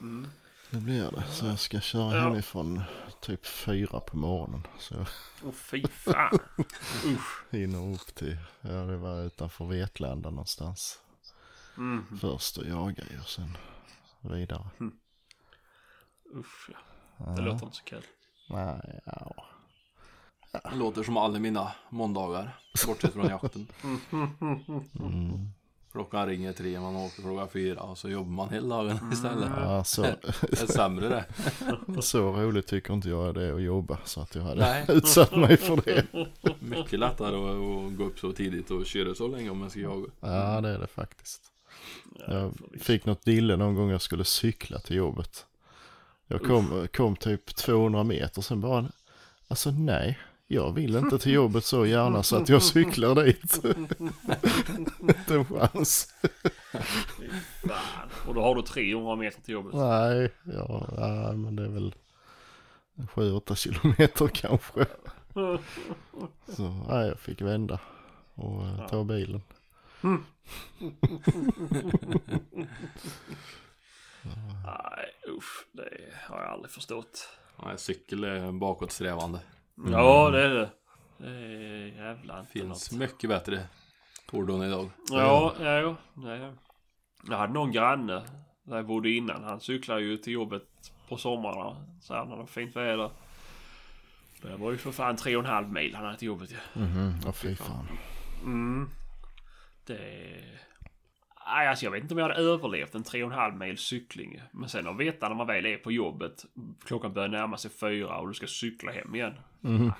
[0.00, 0.26] Mm.
[0.70, 1.22] Det blir det.
[1.30, 2.22] Så jag ska köra Ja.
[2.22, 2.82] hemifrån
[3.20, 4.66] typ fyra på morgonen.
[4.78, 4.94] Så
[5.44, 6.38] Åh fy fan.
[7.06, 7.44] Usch.
[7.50, 10.98] hinner upp till, ja det var utanför Vetlanda någonstans.
[11.76, 12.18] Mm.
[12.20, 13.56] Först och jaga ju och sen
[14.20, 14.66] vidare.
[16.34, 16.70] Usch
[17.16, 17.24] ja.
[17.36, 18.04] Det låter inte så kul.
[18.48, 19.34] Nej, ja.
[20.52, 22.58] Det låter som alla mina måndagar.
[22.86, 23.66] Bortsett från jakten.
[25.00, 25.50] Mm.
[25.92, 29.50] Klockan ringer tre, man åker klockan fyra och så jobbar man hela dagen istället.
[29.56, 30.02] Ja, så,
[30.40, 31.24] Det är sämre det.
[32.02, 34.84] så roligt tycker inte jag det är att jobba så att jag hade Nej.
[34.88, 36.06] utsatt mig för det.
[36.58, 40.06] Mycket lättare att, gå upp så tidigt och köra så länge om man ska jaga.
[40.20, 41.42] Ja, det är det faktiskt.
[42.26, 42.32] Ja,
[42.72, 45.46] Jag fick något dille någon gång jag skulle cykla till jobbet.
[46.26, 48.86] Jag kom, kom typ 200 meter sen bara,
[49.48, 50.18] alltså nej,
[50.52, 53.64] jag vill inte till jobbet så gärna så att jag cyklar dit.
[55.00, 56.14] inte en chans.
[57.68, 58.08] Fan.
[58.26, 59.74] Och då har du 300 meter till jobbet.
[59.74, 61.94] Nej, ja, ja men det är väl
[62.94, 64.86] 7-8 kilometer kanske.
[66.48, 67.80] Så nej, jag fick vända
[68.34, 69.42] och eh, ta bilen.
[74.64, 75.66] Nej, usch.
[75.72, 75.90] Det
[76.28, 77.28] har jag aldrig förstått.
[77.64, 79.40] Nej, cykel är bakåtsträvande.
[79.86, 80.70] Ja, det är det.
[81.18, 83.00] Det är jävla inte Finns något.
[83.00, 83.66] mycket bättre
[84.30, 84.90] fordon idag.
[85.10, 85.96] Ja, ja, jo.
[86.14, 86.52] ja, ja.
[87.28, 88.22] Jag hade någon granne
[88.62, 89.44] där jag bodde innan.
[89.44, 90.62] Han cyklar ju till jobbet
[91.08, 91.76] på somrarna.
[92.00, 93.10] Så det var fint väder.
[94.42, 96.80] Det var ju för fan tre och en halv mil han hade till jobbet ju.
[96.80, 97.86] Mhm, ja fy fan.
[98.44, 98.88] Mm.
[99.86, 99.98] Det...
[101.52, 103.78] Nej, alltså jag vet inte om jag hade överlevt en tre och en halv mil
[103.78, 104.40] cykling.
[104.52, 106.44] Men sen att veta när man väl är på jobbet.
[106.84, 109.32] Klockan börjar närma sig fyra och du ska cykla hem igen.
[109.62, 109.92] En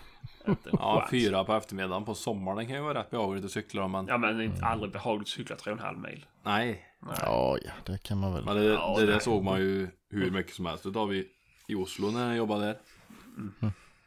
[0.72, 4.07] Ja, fyra på eftermiddagen på sommaren kan ju vara rätt behagligt att cykla om man...
[4.07, 6.26] Ja men det är inte aldrig behagligt att cykla tre och en halv mil.
[6.42, 6.86] Nej,
[7.20, 8.44] Ja, ja, det kan man väl.
[8.44, 9.20] men det, Ja, det där nej.
[9.20, 11.26] såg man ju hur mycket som helst utav i,
[11.68, 12.76] i Oslo när jag jobbade där.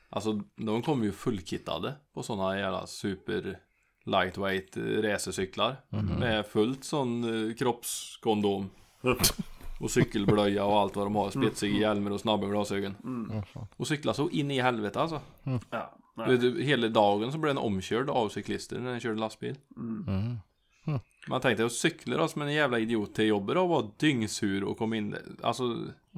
[0.09, 3.59] Alltså, de kom ju fullkittade på sådana jävla super
[4.03, 5.75] lightweight eh, racercyklar.
[6.19, 8.69] Med fullt sån eh, kroppskondom.
[9.79, 11.29] Och cykelblöja och allt vad de har.
[11.29, 12.95] Spetsiga hjälmar och snabba glasögon.
[13.77, 15.21] Och cykla så in i helvete alltså.
[15.69, 16.27] Ja, nej.
[16.29, 19.55] Vet du, hela dagen så blev den omkörd av cyklister när den körde lastbil.
[19.77, 20.37] Mm.
[21.27, 24.77] Man tänkte att cykla då som en jävla idiot till jobbet och var dyngsur och
[24.77, 25.15] kom in.
[25.41, 25.63] Alltså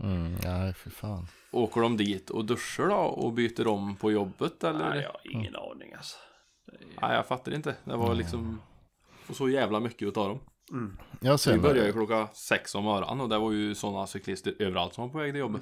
[0.02, 1.28] Mm, nej, för fan.
[1.52, 4.90] åker de dit och duschar då och byter om på jobbet eller?
[4.90, 6.18] Nej, jag har ingen aning alltså.
[7.02, 7.76] Nej, jag fattar inte.
[7.84, 8.62] Det var liksom
[9.28, 10.40] och så jävla mycket utav dem.
[11.20, 14.54] Ja, Vi sen, började ju klockan sex om morgonen och det var ju sådana cyklister
[14.60, 15.62] överallt som var på väg till jobbet.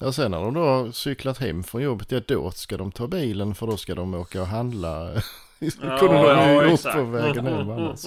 [0.00, 3.06] ja, sen när de då har cyklat hem från jobbet, ja då ska de ta
[3.06, 5.12] bilen för då ska de åka och handla.
[5.60, 6.96] Det kunde de ja, ju gjort exakt.
[6.96, 8.04] på vägen hem annars.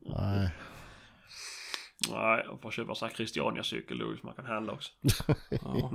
[0.00, 0.50] Nej,
[2.10, 4.92] Nej, jag får köpa en sån här Christiania-cykel då som man kan handla också.
[5.50, 5.90] Ja.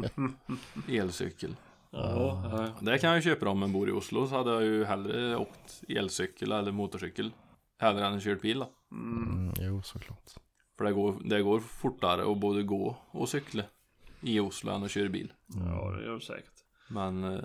[0.90, 1.56] Elcykel.
[1.92, 2.92] Ja, ja.
[2.92, 5.38] Det kan jag ju köpa om man bor i Oslo så hade jag ju hellre
[5.38, 7.32] åkt elcykel eller motorcykel.
[7.78, 8.70] Hellre än kört bil då.
[8.92, 10.32] mm, jo såklart.
[10.78, 13.64] För det går, det går fortare att både gå och cykla
[14.22, 15.34] i Oslo än att köra bil.
[15.48, 16.54] ja det gör det säkert.
[16.90, 17.44] Men eh,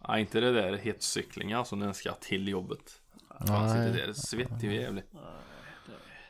[0.00, 3.02] Ja, inte det där hetscykling alltså när den ska till jobbet.
[3.48, 5.04] Man sitter där svettig och jävlig.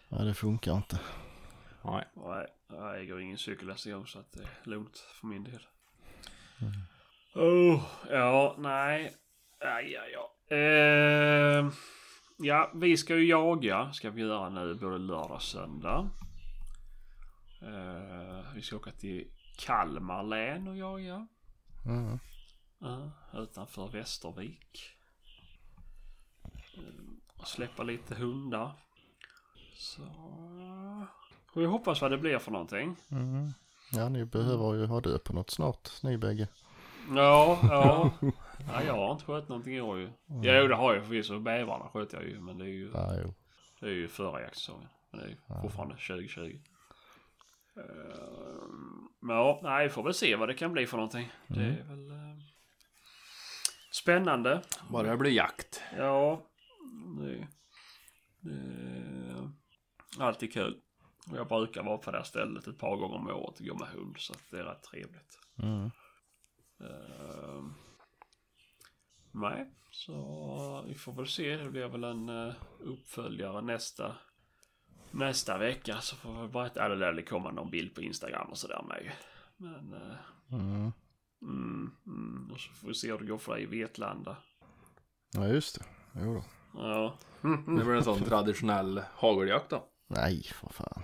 [0.08, 1.00] Ja, det funkar inte.
[1.84, 2.04] Nej.
[2.14, 5.66] Nej, jag äger ingen cykel nästa gång så att det är lugnt för min del.
[7.34, 9.16] Oh, ja, nej.
[9.60, 10.56] Ja, ja, ja.
[10.56, 11.70] Eh,
[12.38, 13.92] ja, vi ska ju jaga.
[13.92, 16.10] Ska vi göra nu både lördag och söndag.
[17.62, 21.26] Eh, vi ska åka till Kalmar län och jaga.
[21.86, 22.18] Mm.
[22.78, 24.90] Ja, utanför Västervik.
[27.36, 28.72] Och släppa lite hundar.
[29.74, 30.02] Så...
[31.52, 32.96] Och jag hoppas vad det blir för någonting.
[33.10, 33.52] Mm.
[33.92, 36.48] Ja, ni behöver ju ha det på något snart, ni bägge.
[37.14, 38.10] Ja, ja.
[38.72, 40.10] ja jag har inte skött någonting i år ju.
[40.26, 41.38] Jo, det har jag förvisso.
[41.38, 42.40] Bävrarna sköt jag ju.
[42.40, 43.34] Men det är ju, Ja, jo.
[43.80, 44.88] det är ju förra jaktsäsongen.
[45.10, 46.58] Men det är ju fortfarande 2020.
[47.76, 51.32] Ehm, Men ja, nej, vi får väl se vad det kan bli för någonting.
[51.46, 52.36] Det är väl eh,
[53.92, 54.62] spännande.
[54.90, 55.82] Bara det blir jakt.
[55.96, 56.42] Ja,
[57.20, 57.46] det,
[58.40, 58.54] det
[60.20, 60.80] är alltid kul.
[61.34, 63.88] Jag brukar vara på det här stället ett par gånger om året och gå med
[63.88, 65.38] hund så att det är rätt trevligt.
[65.62, 65.90] Mm.
[66.80, 67.74] Ehm,
[69.32, 71.56] nej, så vi får väl se.
[71.56, 74.16] Det blir väl en eh, uppföljare nästa
[75.10, 76.84] nästa vecka så får vi berätta.
[76.84, 79.12] Eller det kommer någon bild på Instagram och sådär med.
[79.56, 80.16] Men eh,
[80.52, 80.92] Mm.
[81.42, 84.36] mm, mm, och så får vi se hur det går för dig i Vetlanda.
[85.34, 85.84] Ja, just det.
[86.14, 86.44] Jo då.
[86.74, 87.18] Ja.
[87.66, 89.88] Det blir en sån traditionell hageljakt då.
[90.06, 91.02] Nej, för fan.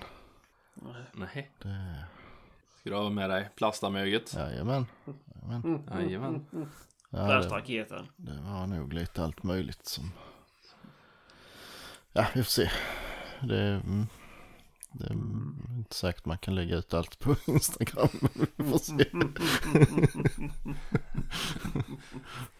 [1.15, 1.53] Nej.
[1.59, 2.07] Det...
[2.85, 4.35] Ska du ha med dig plastamöget?
[4.35, 4.87] Jajamän.
[5.43, 5.83] Jajamän.
[5.91, 6.47] Jajamän.
[7.11, 10.11] Ja, det, det var nog lite allt möjligt som...
[12.13, 12.71] Ja, vi får se.
[13.43, 14.07] Det, mm,
[14.93, 18.09] det är inte säkert man kan lägga ut allt på Instagram.
[18.21, 19.05] Men vi får se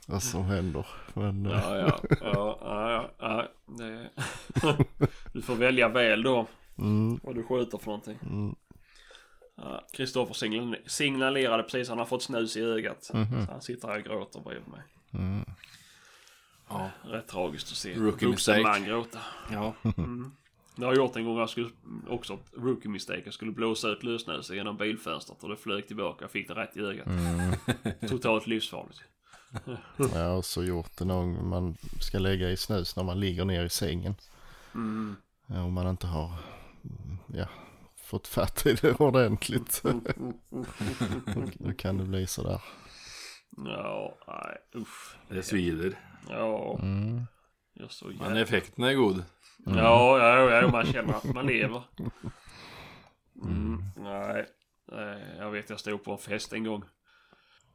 [0.07, 0.87] vad som händer.
[1.15, 3.49] Men, eh, Ja, ja, ja, ja, ja.
[3.67, 4.11] Det...
[5.33, 6.47] Du får välja väl då.
[6.79, 8.19] mm, Vad du skjuter för någonting.
[8.23, 8.55] mm,
[9.93, 13.11] Kristoffer signal- signalerade precis han har fått snus i ögat.
[13.15, 13.47] Mhm.
[13.47, 14.81] Så han sitter här och gråter bredvid mig.
[15.13, 15.45] mm.
[16.69, 16.91] Ja.
[17.05, 17.95] Rätt tragiskt att se.
[17.95, 18.63] Rookie Vuxen mistake.
[18.63, 19.19] man gråta.
[19.53, 19.75] Ja.
[19.97, 20.33] Mm.
[20.77, 21.39] Det har jag gjort en gång.
[21.39, 21.71] Jag skulle
[22.09, 23.23] också ett rookie mistake.
[23.25, 26.25] Jag skulle blåsa ut lösnäsa genom bilfönstret och det flög tillbaka.
[26.25, 27.07] Jag fick det rätt i ögat.
[27.07, 27.55] Mm.
[28.09, 29.01] Totalt livsfarligt.
[29.97, 33.45] Jag har också gjort det någon gång man ska lägga i snus när man ligger
[33.45, 34.15] ner i sängen.
[34.75, 35.17] Mm.
[35.47, 36.27] Ja, Om man inte har
[36.85, 37.47] mm, ja,
[38.15, 39.83] fått fatt i det ordentligt.
[41.59, 42.63] Då kan det bli sådär.
[43.57, 45.17] Ja, nej, usch.
[45.29, 45.99] Det svider.
[46.29, 47.23] Ja, Mm.
[47.73, 49.25] jag så Men effekten är god.
[49.67, 51.83] Ja, ja, ja, man känner att man lever.
[53.43, 54.47] Mm, nej,
[54.93, 56.85] nej, jag vet jag stod på en fest en gång.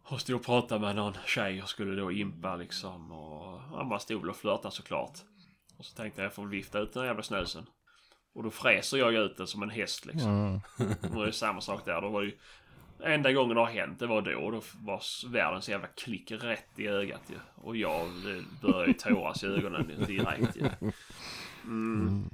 [0.03, 3.11] Och stod och pratade med någon tjej och skulle då impa liksom.
[3.11, 5.17] Och ja, man stod och flörtade såklart.
[5.77, 7.65] Och så tänkte jag jag får vifta ut den jävla snusen.
[8.39, 10.61] Och då fräser jag ut den som en häst liksom.
[10.77, 10.95] Mm.
[11.01, 12.01] Det är samma sak där.
[12.01, 12.37] Då var ju...
[13.03, 14.51] Enda gången det har hänt det var då.
[14.51, 17.35] Då var världens jävla klick rätt i ögat ju.
[17.55, 18.07] Och jag
[18.61, 20.69] började ju tåras i ögonen direkt ju.
[21.63, 22.29] Mm.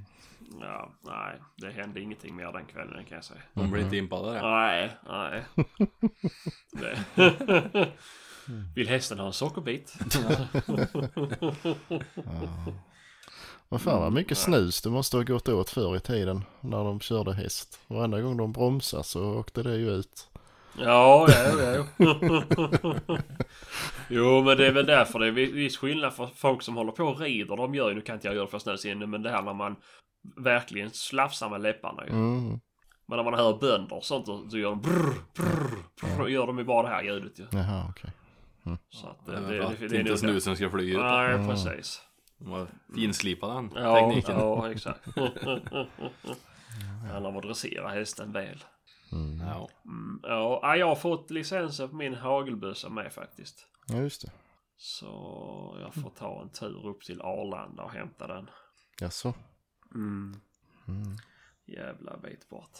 [0.61, 1.35] Ja, nej.
[1.55, 3.41] Det hände ingenting mer den kvällen kan jag säga.
[3.53, 4.41] Hon blir inte impad av det.
[4.41, 5.43] Nej, nej.
[6.71, 7.91] Det.
[8.75, 9.97] Vill hästen ha en sockerbit?
[13.69, 16.99] Vad fan vad mycket snus det måste ha gått åt förr i tiden när de
[16.99, 17.79] körde häst.
[17.87, 20.29] Varenda gång de bromsade så åkte det ju ut.
[20.79, 21.85] Ja, ja, ja.
[24.09, 27.03] jo, men det är väl därför det är viss skillnad för folk som håller på
[27.03, 27.57] och rider.
[27.57, 29.41] De gör ju, nu kan inte jag göra det för snus inne, men det här
[29.41, 29.75] när man
[30.35, 32.11] verkligen slafsar med läpparna ju.
[32.11, 32.59] Mm.
[33.07, 36.57] Men när man hör bönder och sånt så gör de brrr, brrr, brrr, gör de
[36.57, 37.45] ju bara det här ljudet ju.
[37.51, 38.11] Jaha okej.
[38.89, 41.03] Så att det, Det, det, det, det, det, är inte snusen ska flyga ut.
[41.03, 42.01] Nej, precis.
[42.37, 44.35] De har finslipat den Ja, tekniken.
[44.39, 45.15] ja exakt.
[45.15, 48.63] Det handlar om att dressera hästen väl.
[49.11, 49.39] Mm.
[49.47, 49.69] Ja.
[49.85, 53.67] Mm, ja, ja, jag har fått licensen på min hagelbössa med faktiskt.
[53.87, 54.31] Ja just det.
[54.77, 55.05] Så
[55.81, 58.49] jag får ta en tur upp till Arlanda och hämta den.
[59.01, 59.33] Jaså?
[59.95, 60.41] Mm.
[60.87, 61.17] Mm.
[61.65, 62.77] Jävla bit bort.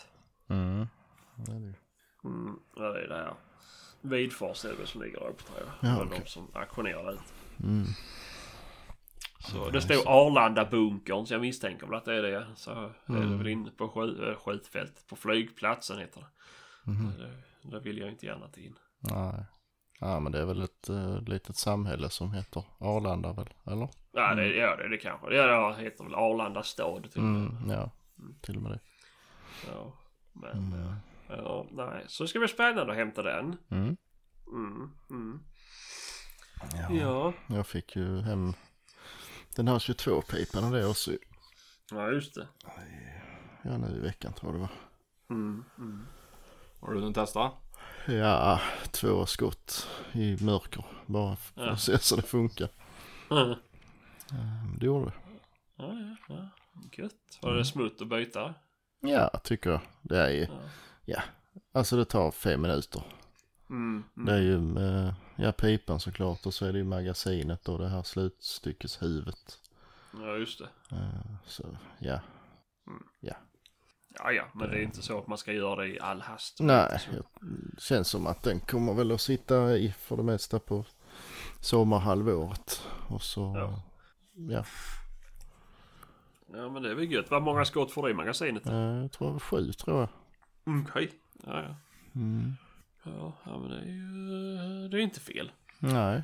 [0.49, 0.87] Mm.
[1.37, 1.75] Ja, det är det.
[2.29, 3.33] Mm, ja, det är det här.
[4.01, 5.89] Vidfors är det som ligger där uppe tror jag.
[5.91, 6.19] Ja, okej.
[6.23, 7.33] de som auktionerade ut.
[7.63, 7.85] Mm.
[9.45, 12.47] Så det står Arlanda-bunkern så jag misstänker väl att det är det.
[12.55, 13.37] Så är det Mm.
[13.37, 15.07] väl inne på skjut, äh, skjutfält.
[15.09, 16.27] På flygplatsen heter det.
[16.91, 17.11] Mhm.
[17.17, 17.41] det.
[17.71, 18.75] Det vill jag inte gärna till in.
[18.99, 19.45] Nej.
[19.99, 23.53] Ja men det är väl ett uh, litet samhälle som heter Arlanda väl?
[23.65, 23.89] Eller?
[24.11, 25.35] Ja, det, ja, det, det kanske.
[25.35, 27.41] Ja, det heter väl Arlanda stad till och med.
[27.51, 27.69] Mm.
[27.69, 27.91] Ja,
[28.41, 28.79] till och med det.
[29.71, 29.93] Ja,
[30.33, 30.79] men Mm.
[30.79, 30.95] eh,
[31.27, 32.03] ja, nej.
[32.07, 33.57] Så ska det bli spännande att hämta den.
[33.71, 33.97] Mm.
[34.47, 35.39] Mm, mm.
[36.99, 37.33] Ja.
[37.47, 38.53] Jag fick ju hem
[39.55, 41.11] den här 22-pipan och det också.
[41.91, 42.47] Ja, just det.
[43.61, 44.71] Ja, nu i veckan tror jag det var.
[45.37, 45.63] Mm.
[45.77, 46.05] Mm.
[46.81, 47.53] Har du den testat?
[48.07, 50.85] Ja, två skott i mörker.
[51.05, 51.71] Bara för Ja.
[51.71, 52.69] att se så det funkar.
[53.29, 53.55] Ja,
[54.31, 55.13] Ehm, Det gjorde det.
[55.75, 55.93] ja,
[56.27, 56.49] ja.
[56.91, 57.39] Gött.
[57.41, 58.53] Var det smutt att byta?
[58.99, 59.79] Ja, tycker jag.
[60.01, 60.59] Det är ju, Ja.
[61.05, 61.21] ja.
[61.73, 63.03] Alltså det tar fem minuter.
[63.69, 64.03] Mm.
[64.13, 67.87] Det är ju, eh, ja pipan såklart och så är det ju magasinet och det
[67.89, 69.59] här slutstyckeshuvudet.
[70.13, 70.95] Ja, just det.
[70.95, 72.19] Eh, Så ja,
[74.19, 76.59] Ja, ja, men det är inte så att man ska göra det i all hast.
[76.59, 80.85] nej, det känns som att den kommer väl att sitta i för det mesta på
[81.59, 82.81] sommarhalvåret.
[83.07, 83.81] Och så, Ja.
[84.33, 84.65] ja,
[86.53, 87.31] Ja, men det är väl gött.
[87.31, 88.65] Vad många skott får du i magasinet?
[88.65, 90.09] eh, jag tror sju tror jag.
[90.67, 91.11] Mm, Okej.
[91.45, 91.75] Ja, ja.
[92.15, 92.53] Mm.
[93.05, 94.87] Ja, ja, men det är ju...
[94.87, 95.51] Det är inte fel.
[95.79, 96.23] Nej,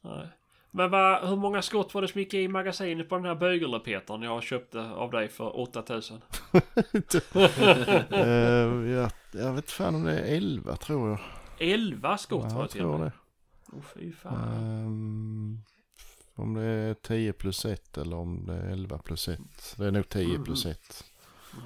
[0.00, 0.28] Nej.
[0.70, 4.22] Men vad, hur många skott var det som gick i magasinet på den här bögelrepetern
[4.22, 6.20] jag köpte av dig för 8000?
[8.10, 11.18] Eh, jag, jag vet fan om det är elva tror jag.
[11.58, 13.08] 11 skott Ja, var det jag till tror och med.
[13.08, 13.72] det.
[13.76, 14.34] Åh fy fan.
[14.58, 15.58] Ehm,
[16.34, 19.38] om det är 10 plus 1 eller om det är 11 plus 1.
[19.78, 21.04] Det är nog 10 plus 1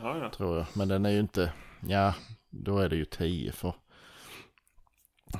[0.03, 0.31] Ja, ja.
[0.31, 0.67] tror jag.
[0.75, 1.53] Men den är ju inte,
[1.87, 2.15] ja
[2.51, 3.75] då är det ju 10 för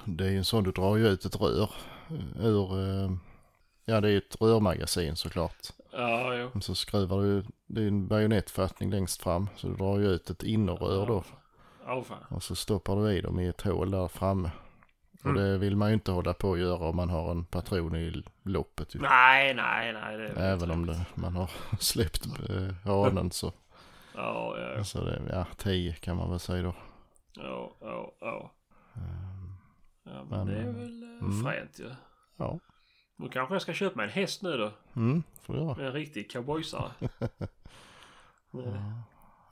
[0.05, 1.71] det är ju en sån du drar ju ut ett rör
[2.41, 3.11] ur, eh,
[3.85, 5.67] ja det är ju ett rörmagasin såklart.
[5.93, 6.51] Ja, jo.
[6.55, 10.31] Och så skruvar du, det är en bajonettfattning längst fram så du drar ju ut
[10.31, 11.25] ett innerrör då.
[12.05, 12.19] Fan.
[12.29, 14.51] Och så stoppar du i dem i ett hål där framme.
[15.21, 15.43] Och Mm.
[15.43, 18.23] det vill man ju inte hålla på att göra om man har en patron i
[18.43, 18.95] loppet.
[18.95, 19.01] Ju.
[19.01, 20.17] Nej, nej, nej.
[20.17, 23.53] Det Även om det, man har släppt eh, hanen så.
[24.15, 24.85] Ja, ja, ja.
[24.85, 26.75] Så det, ja, 10 kan man väl säga då.
[27.35, 28.53] Ja, ja, ja.
[30.07, 31.43] Ja, men Men, det är väl eh, mm.
[31.45, 31.91] fränt ju.
[32.37, 32.59] Ja,
[33.17, 34.73] Då kanske jag ska köpa mig en häst nu då.
[34.97, 35.87] mm, får du göra.
[35.87, 36.91] En riktig cowboysare.
[38.55, 38.75] Mm.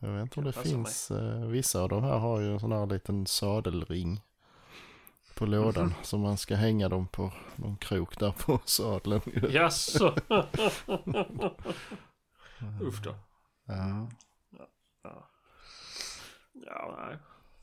[0.01, 2.73] Jag vet inte om det finns, eh, vissa av de här har ju en sån
[2.73, 4.21] här liten sadelring
[5.37, 5.85] på lådan.
[5.87, 5.95] Mhm.
[6.03, 9.21] Så man ska hänga dem på någon krok där på sadeln.
[9.51, 10.07] Jaså?
[12.83, 13.15] Uff då.
[13.67, 14.09] Ja.
[15.03, 15.29] Ja.
[16.53, 17.19] ja, nej.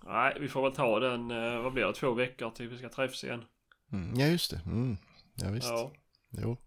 [0.05, 2.89] Nej, vi får väl ta den, eh, vad blir det, två veckor till vi ska
[2.89, 3.45] träffas igen.
[3.91, 4.61] Mm, ja, just det.
[4.65, 4.97] Mm.
[5.35, 5.67] Ja, visst.
[5.69, 5.91] Ja,
[6.29, 6.57] Jo,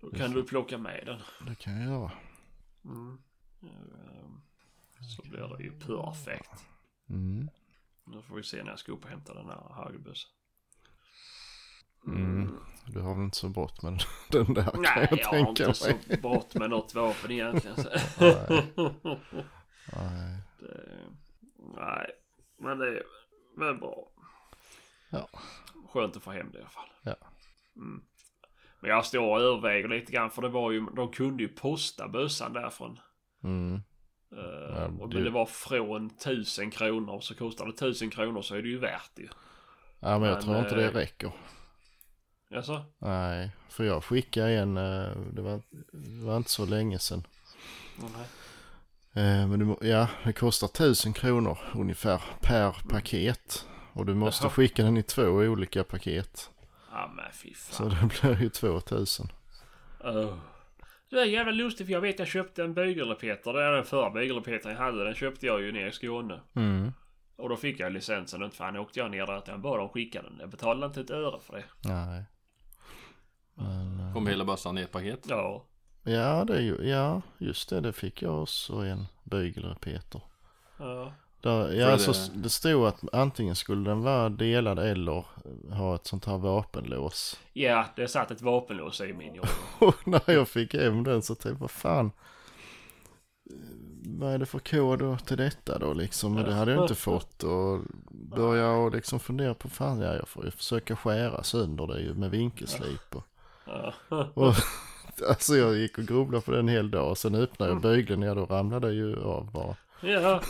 [0.00, 1.20] då kan du plocka med den.
[1.48, 2.12] det kan jag göra.
[2.84, 3.18] Mm.
[3.62, 4.40] Ehm,
[5.16, 6.50] Så blir det ju perfekt.
[7.10, 7.48] Mm.
[8.04, 10.30] Nu får vi se när jag ska upp och hämta den här hagelbössan.
[12.06, 12.54] Mm.
[12.86, 15.48] Du har väl inte så brått med den där kan Nej, jag jag har tänka
[15.48, 15.74] inte mig.
[15.74, 17.76] så brått med något vapen egentligen.
[18.20, 18.72] Nej.
[19.92, 20.38] Nej.
[20.60, 20.90] det,
[21.76, 22.10] nej,
[22.58, 23.02] men det är
[23.58, 24.08] väl bra.
[25.10, 25.28] Ja.
[25.92, 26.88] Skönt att få hem det i alla fall.
[27.02, 27.14] Ja.
[27.76, 28.02] Mm.
[28.80, 32.08] Men jag står och överväger lite grann för det var ju, de kunde ju posta
[32.08, 32.98] bössan därifrån.
[33.44, 33.74] Mm.
[34.32, 34.40] Uh,
[34.76, 38.62] Ja, och det- det var från 1000 kronor så kostar det 1000 kronor så är
[38.62, 39.28] det ju värt det.
[40.00, 41.32] Ja, men jag Men, tror inte det eh, räcker.
[42.50, 42.84] Jaså?
[42.98, 45.60] Nej, för jag skickade en, eh, det var,
[45.92, 47.22] det var inte så länge sedan.
[47.98, 48.26] Nej.
[49.14, 53.66] Eh, Men du, ja, det kostar 1000 kronor ungefär per paket.
[53.92, 54.50] Och du måste Jaha.
[54.52, 56.50] skicka den i två olika paket.
[56.92, 58.08] Ja men fy Så fan.
[58.20, 59.26] det blir ju 2000.
[60.00, 60.34] Oh.
[61.10, 63.52] Det är jävla lustigt för jag vet jag köpte en bygelrepeter.
[63.52, 65.04] Det är den förra bygelrepetern jag hade.
[65.04, 66.40] Den köpte jag ju nere i Skåne.
[66.56, 66.92] Mm.
[67.36, 68.42] Och då fick jag licensen.
[68.42, 70.36] Inte fan åkte jag ner där att jag bad dem skicka den.
[70.40, 71.64] Jag betalade inte ett öre för det.
[71.88, 72.24] Nej.
[73.54, 75.26] Men, eh, Kom hela bössan i ett paket.
[75.28, 75.66] Ja.
[76.02, 80.20] Ja, det är ju, ja, just det, det fick jag också en bygelrepeter.
[80.78, 81.12] Ja.
[81.40, 85.24] Där, ja, det- alltså, det stod att antingen skulle den vara delad eller
[85.72, 87.40] ha ett sånt här vapenlås.
[87.52, 89.46] Ja, det satt ett vapenlås i min jobb.
[89.78, 92.10] Och när jag fick hem den så tänkte jag, vad fan.
[94.02, 96.34] Vad är det för kod då till detta då liksom?
[96.34, 97.80] Men det hade jag inte fått och
[98.10, 102.14] började jag liksom fundera på, fan ja, jag får ju försöka skära sönder det ju
[102.14, 103.14] med vinkelslip.
[103.16, 103.24] Och,
[104.34, 104.54] och,
[105.28, 108.22] alltså jag gick och grubblade på den en hel dag och sen öppnade jag bygeln,
[108.22, 109.76] ja då ramlade det ju av bara.
[110.02, 110.40] Ja.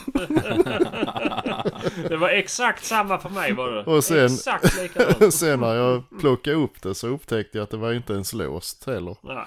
[2.08, 3.84] det var exakt samma för mig var det.
[3.84, 5.34] Och sen- Exakt likadant.
[5.34, 8.86] Sen när jag plockade upp det så upptäckte jag att det var inte ens låst
[8.86, 9.16] heller.
[9.22, 9.44] Nej.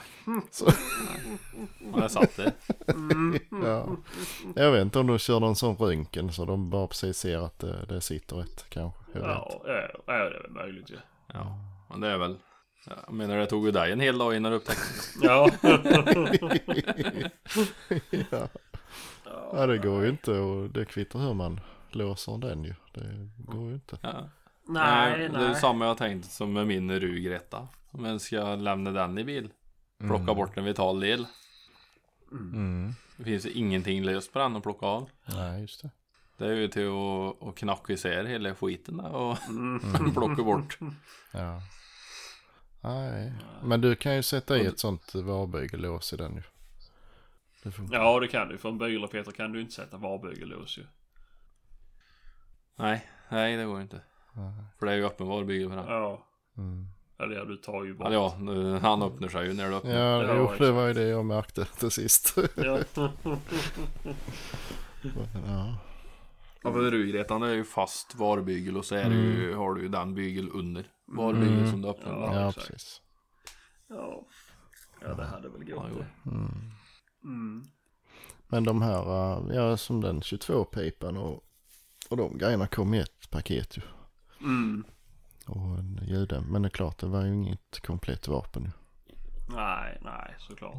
[1.93, 2.51] Ja, där satt det.
[3.63, 3.87] Ja.
[4.55, 7.59] Jag vet inte om de kör någon sån röntgen så de bara precis ser att
[7.59, 8.99] det, det sitter ett kanske.
[9.13, 9.23] Jag.
[9.23, 9.73] Ja, ja,
[10.05, 10.97] ja, det är väl möjligt ju.
[11.33, 11.57] Ja,
[11.89, 12.35] men det är väl.
[12.87, 14.83] Ja, Jag menar det tog ju dig en hel dag innan du upptäckte
[15.21, 15.27] det.
[15.27, 15.49] Ja.
[18.31, 18.47] ja.
[19.53, 21.59] ja, det går ju inte och det kvittar hur man
[21.89, 22.73] låser den ju.
[22.93, 23.97] Det går ju inte.
[24.01, 24.29] Ja.
[24.67, 25.55] Nej, Det är ju nej.
[25.55, 27.67] samma jag tänkt som med min Rugreta.
[27.91, 29.49] Om jag ska lämna den i bil.
[29.99, 31.25] Plocka bort en vital del.
[32.31, 32.93] Mm.
[33.17, 35.09] Det finns ju ingenting löst på den att plocka av.
[35.25, 35.89] Nej, just det.
[36.37, 39.79] Det är ju till att, att knacka isär hela skiten där och Mm.
[40.13, 40.77] plocka bort.
[41.31, 41.61] Ja.
[42.83, 46.41] Nej, men du kan ju sätta i ett sånt varbygellås i den ju.
[47.63, 47.71] Det.
[47.91, 48.57] Ja, det kan du.
[48.57, 50.85] För en bil Peter kan du inte sätta varbygellås ju.
[52.75, 54.01] Nej, nej det går inte.
[54.79, 55.85] För det är ju öppen varbygel för den.
[55.85, 56.27] Ja.
[56.57, 56.87] Mm.
[57.19, 58.07] Eller ja, du tar ju bort.
[58.07, 59.91] Eller ja, nu, han öppnar sig ju när du öppnar.
[59.91, 62.37] Ja, Ja, jo, det var ju det jag märkte till sist.
[62.55, 62.79] Ja.
[65.47, 65.77] ja.
[66.63, 69.87] Ja, för Rugretan är ju fast varbygel och så är det ju, har du ju
[69.87, 71.71] den bygel under varbygel Mm.
[71.71, 72.11] som du öppnar.
[72.13, 72.51] Ja, Ja.
[72.51, 73.01] precis.
[73.87, 74.25] ja.
[75.01, 75.83] Ja, det hade väl gått
[76.23, 76.29] det.
[76.31, 76.71] Mm.
[77.23, 77.63] Mm.
[78.47, 79.01] Men de här,
[79.49, 81.43] äh, ja som den 22-pipan och,
[82.09, 83.81] och de grejerna kom i ett paket ju.
[84.41, 84.83] Mm.
[85.47, 86.43] Och en ljudäm.
[86.43, 88.69] Men det är klart, det var ju inget komplett vapen ju.
[89.55, 90.75] Nej, nej, såklart.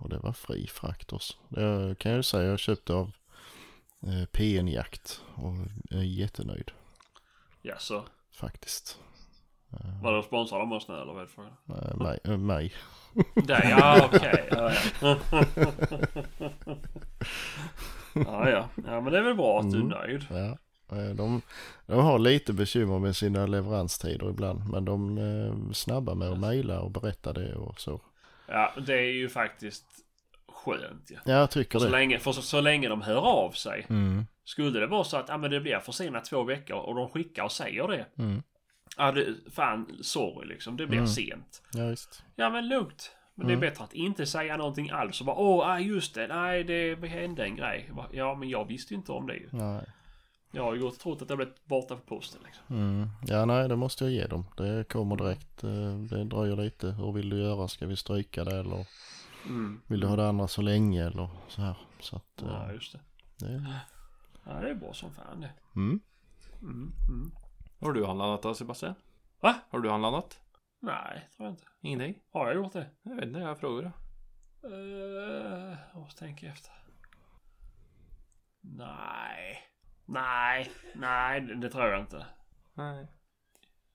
[0.00, 1.34] Och det var fri frakt också.
[1.48, 3.12] Det kan jag ju säga, jag köpte av
[4.06, 5.52] eh, PN Jakt och
[5.98, 6.70] är jättenöjd
[7.62, 8.04] Ja, så.
[8.32, 8.98] faktiskt.
[10.02, 11.90] Var det sponsrade de oss nu eller vad är det för?
[11.90, 12.72] Eh, mig, äh, mig.
[13.34, 14.48] Där, ja okej.
[14.50, 15.16] Ja, ja.
[18.14, 18.68] ja, ja.
[18.86, 19.98] Ja, men det är väl bra att du är Mm.
[19.98, 20.26] nöjd.
[20.30, 20.58] Ja.
[20.96, 21.42] Eh, De,
[21.86, 24.68] de har lite bekymmer med sina leveranstider ibland.
[24.70, 28.00] Men de är snabba med att mejla och berätta det och så.
[28.48, 29.84] Ja, det är ju faktiskt
[30.64, 31.18] skönt ja.
[31.24, 31.90] Ja, jag tycker Så det.
[31.90, 33.86] länge, för så, så länge de hör av sig.
[33.88, 37.08] Mm, Skulle det vara så att ja, men det blir försenat två veckor och de
[37.08, 38.06] skickar och säger det.
[38.18, 38.42] mm.
[38.96, 40.76] Ja, det, fan sorry liksom.
[40.76, 41.08] Det blir Mm.
[41.08, 41.62] sent.
[41.72, 42.22] Ja, visst.
[42.36, 43.12] Ja, men lugnt.
[43.34, 43.60] Men Mm.
[43.60, 46.64] det är bättre att inte säga någonting alls och bara åh, ah, just det, nej
[46.64, 47.90] det hände en grej.
[48.12, 49.48] Ja, men jag visste ju inte om det ju.
[49.52, 49.84] Nej.
[50.52, 52.76] Jag har ju gått och trott att det blivit borta på posten liksom.
[52.76, 53.08] Mm.
[53.26, 54.46] Ja, nej, det måste jag ge dem.
[54.56, 55.64] Det kommer direkt.
[55.64, 55.70] Eh,
[56.10, 56.86] Det dröjer lite.
[56.90, 57.68] Hur vill du göra?
[57.68, 58.86] Ska vi stryka det eller
[59.46, 59.80] Mm.
[59.86, 61.76] vill du ha det andra så länge eller så här?
[62.00, 63.00] Så att eh, Ja, just det.
[63.46, 63.80] det...
[64.44, 65.52] Ja, det är bra som fan det.
[65.76, 66.00] Mm.
[66.62, 67.32] Mm, mm.
[67.80, 68.94] Har du handlat något då Sebastian?
[69.40, 69.54] Va?
[69.70, 70.40] Har du handlat något?
[70.80, 71.64] Nej, tror jag inte.
[71.80, 72.22] Ingenting?
[72.32, 72.90] Har jag gjort det?
[73.02, 73.92] Jag vet inte, jag frågar.
[74.64, 76.72] Uh, jag måste tänka efter.
[78.60, 79.58] Nej.
[80.06, 82.26] Nej, nej, det, det tror jag inte.
[82.74, 83.06] Nej.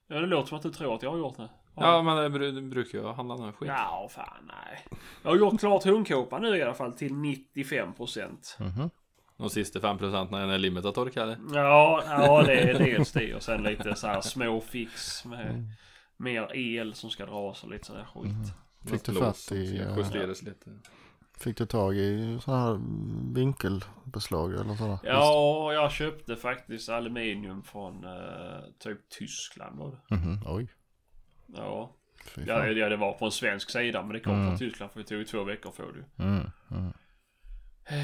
[0.07, 1.49] Ja, det låter som att du tror att jag har gjort det.
[1.79, 3.69] Har Ja men det bru- det brukar jag handla någon skit.
[3.69, 4.99] Ja, fan nej.
[5.23, 8.55] Jag har gjort klart hundkåpan nu i alla fall till 95%.
[8.59, 8.89] Mhm.
[9.37, 11.37] De sista 5% när den är limita torkade.
[11.53, 15.71] Ja, ja det är dels det och sen lite så här små fix med
[16.17, 18.31] mer el som ska dras och lite sådär skit.
[18.91, 20.69] Fick du Något lås fatt som i, ska eh, Justeras lite.
[21.37, 22.79] Fick du tag i sådana här
[23.33, 24.99] vinkelbeslag eller sådana?
[25.03, 28.11] Ja, jag köpte faktiskt aluminium från eh,
[28.79, 30.15] typ Tyskland var det.
[30.15, 30.67] Mhm, Oj.
[31.55, 31.95] Ja.
[32.35, 32.75] Ja, fan.
[32.75, 34.47] det, var på en svensk sida men det kom Mm.
[34.47, 36.23] från Tyskland för det tog två veckor få det.
[36.23, 36.93] Mm, mm.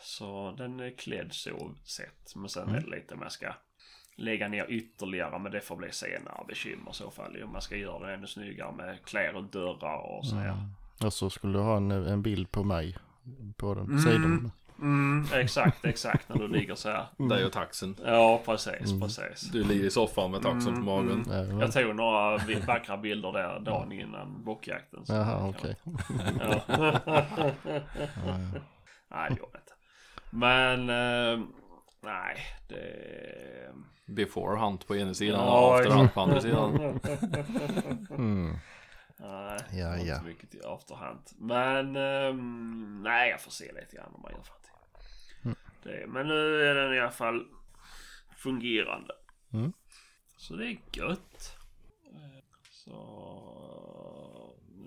[0.00, 2.34] Så den är klädd så sett.
[2.36, 2.74] Men sen Mm.
[2.74, 3.52] är det lite om jag ska
[4.16, 5.38] lägga ner ytterligare.
[5.38, 7.42] Men det får bli senare bekymmer i så fall.
[7.42, 10.54] Om man ska göra den ännu snyggare med kläder och dörrar och så här.
[11.04, 12.96] Och så skulle du ha en, en bild på mig
[13.56, 13.98] på den Mm.
[13.98, 14.52] sidan.
[14.78, 16.28] Mm, exakt, exakt.
[16.28, 17.06] När du ligger så här.
[17.16, 17.96] Det är ju taxen.
[18.04, 19.00] Ja, precis, Mm.
[19.00, 19.40] precis.
[19.50, 21.24] Du ligger i soffan med taxen Mm, på magen.
[21.32, 21.60] mm.
[21.60, 25.06] Jag tog några vackra bilder där dagen innan bockjakten.
[25.06, 25.76] så- Jaha, okej.
[26.40, 26.60] Ja.
[29.10, 29.58] nej, inte.
[30.30, 31.44] Men, eh,
[32.02, 32.36] nej,
[32.68, 33.72] det...
[34.06, 37.00] Before hunt på ena sidan Ja, och after hunt på andra sidan.
[38.10, 38.56] Mm.
[39.20, 40.14] Nej, Ja, var ja.
[40.14, 41.18] inte mycket till afterhand.
[41.38, 44.67] Men, ehm, nej, jag får se lite grann om man gör fattigt.
[45.88, 46.00] Mm.
[46.00, 47.44] Det, men nu är den i alla fall
[48.36, 49.14] fungerande.
[49.52, 49.72] Mm.
[50.36, 51.56] Så det är gött.
[52.70, 52.94] Så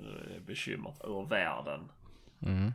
[0.02, 1.92] nu är det bekymret över världen.
[2.42, 2.72] Mm.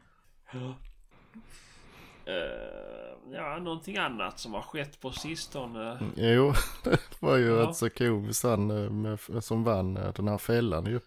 [2.24, 5.98] Eh, ja, någonting annat som har skett på sistone.
[6.16, 6.52] Jo,
[6.84, 7.68] det var ju Ja.
[7.68, 11.00] rätt så komiskt han eh, med, som vann eh, den här fällan ju.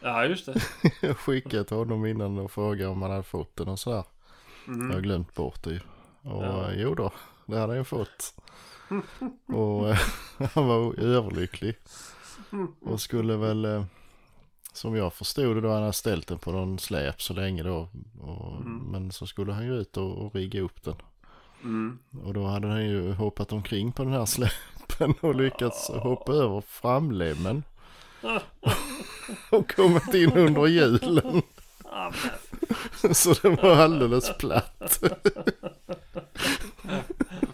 [0.00, 0.60] Ja, just det.
[1.02, 4.04] Jag skickade till honom innan och frågade om han hade fått den och sådär.
[4.66, 5.02] Jag har Mm.
[5.02, 5.80] glömt bort det ju.
[6.28, 6.70] Och Ja.
[6.72, 7.10] eh, jo då,
[7.46, 8.34] det hade han fått.
[9.46, 9.98] och eh,
[10.54, 11.76] han var överlycklig.
[12.80, 13.84] Och skulle väl, eh,
[14.72, 17.88] som jag förstod det då, han hade ställt den på någon släp så länge då.
[18.20, 18.78] Och, Mm.
[18.90, 20.94] Men så skulle han ju ut och, och rigga upp den.
[21.64, 21.98] Mm.
[22.24, 26.60] Och då hade han ju hoppat omkring på den här släpen och lyckats hoppa över
[26.60, 27.62] framlemmen.
[29.50, 31.42] och kommit in under hjulen.
[31.90, 32.12] Ja,
[33.14, 35.00] så den var alldeles platt.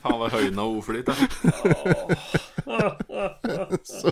[0.02, 1.08] Fan vad höjden och oflyt.
[2.64, 2.98] ja.
[3.82, 4.10] Så,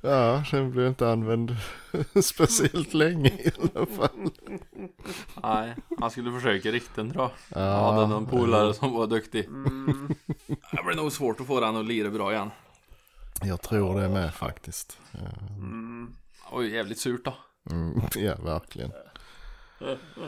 [0.00, 1.56] ja, den blev inte använd
[2.22, 4.30] speciellt länge i alla fall.
[5.42, 7.30] Nej, han skulle försöka rikten tror jag.
[7.60, 9.44] Ja, Jag hade någon polare som var duktig.
[9.44, 10.14] Mm.
[10.46, 12.50] Det blir nog svårt att få den att lira bra igen.
[13.42, 14.98] Jag tror det med faktiskt.
[15.12, 15.18] Ja,
[15.58, 16.14] Mm.
[16.50, 17.34] Det var ju jävligt surt då.
[17.70, 18.92] Mm, ja verkligen.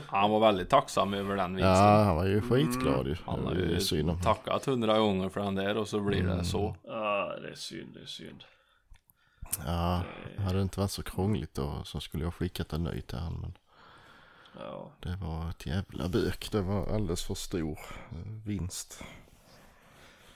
[0.07, 1.73] Han var väldigt tacksam över den vinsten.
[1.75, 3.17] Ja, han var ju skitglad ju.
[3.27, 6.45] Han har ju synd om tackat hundra gånger för den där och så blir det
[6.45, 6.77] så.
[6.83, 8.45] Ja, det är synd, det är synd.
[9.67, 10.03] Ja,
[10.39, 13.35] hade det inte varit så krångligt då så skulle jag skickat en ny till han.
[13.41, 13.59] Men
[14.59, 14.91] Ja.
[15.01, 16.49] det var ett jävla bök.
[16.53, 17.79] Det var alldeles för stor
[18.45, 19.03] vinst.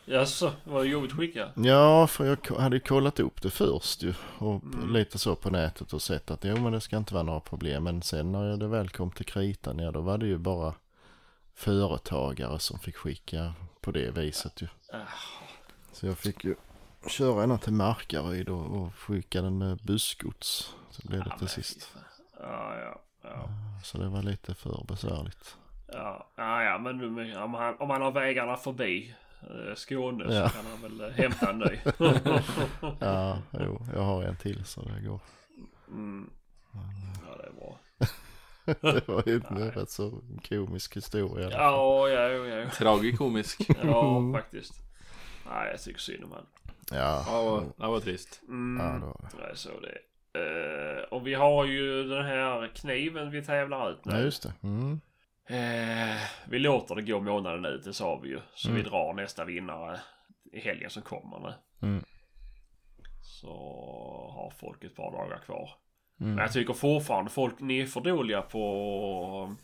[0.04, 1.50] Jaså, var det jobbigt att skicka?
[1.56, 4.14] Ja, för jag hade ju kollat upp det först ju.
[4.38, 7.24] Och p- lite så på nätet och sett att jo men det ska inte vara
[7.24, 7.84] några problem.
[7.84, 10.74] Men sen när det väl kom till kritan, ja då var det ju bara
[11.54, 14.68] företagare som fick skicka på det viset ju.
[14.92, 14.96] Ah.
[15.92, 16.54] Så jag fick ju
[17.08, 20.74] köra ända till Markaryd och, och skicka den med bussgods.
[20.90, 21.96] Så blev det till sist.
[22.40, 23.48] Ja, ja, ja.
[23.84, 25.56] Så det var lite för besvärligt.
[25.92, 29.14] Ja, ja, men nu, om, han, om han har vägarna förbi
[29.74, 30.48] Skåne Ja.
[30.48, 31.78] så kan han väl eh, hämta en ny.
[33.00, 35.20] Ja, jo, jag har en till så det går.
[35.88, 36.30] Mm.
[37.26, 37.78] Ja, det är bra.
[38.92, 41.50] Det var ju en rätt så komisk historia.
[41.50, 42.70] Ja, ja, ja, ja.
[42.70, 43.60] Tragikomisk.
[43.82, 44.72] Ja, faktiskt.
[45.46, 46.46] Nej, jag tycker synd om han.
[46.92, 48.40] Ja, det var, det var trist.
[48.48, 48.86] Mm.
[48.86, 49.48] ja det var det.
[49.48, 49.98] Jag såg det.
[50.40, 54.12] Eh, och vi har ju den här kniven vi tävlar ut nu.
[54.12, 54.52] Ja, just det.
[54.62, 55.00] Mm.
[55.50, 56.16] Eh,
[56.48, 58.40] vi låter det gå månaden ut, det sa vi ju.
[58.54, 58.82] Så Mm.
[58.82, 60.00] vi drar nästa vinnare
[60.52, 61.54] i helgen som kommer.
[61.82, 62.04] Mm.
[63.22, 63.48] Så
[64.34, 65.70] har folk ett par dagar kvar.
[66.20, 66.34] Mm.
[66.34, 69.56] Men jag tycker fortfarande folk, ni är för dåliga på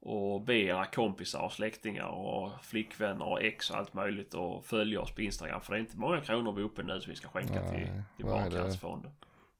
[0.00, 5.00] och be era kompisar och släktingar och flickvänner och ex och allt möjligt och följa
[5.00, 5.60] oss på Instagram.
[5.60, 7.78] För det är inte många kronor vi är uppe nu som vi ska skänka till,
[7.78, 8.30] Nej, till det?
[8.32, 9.12] Barncancerfonden.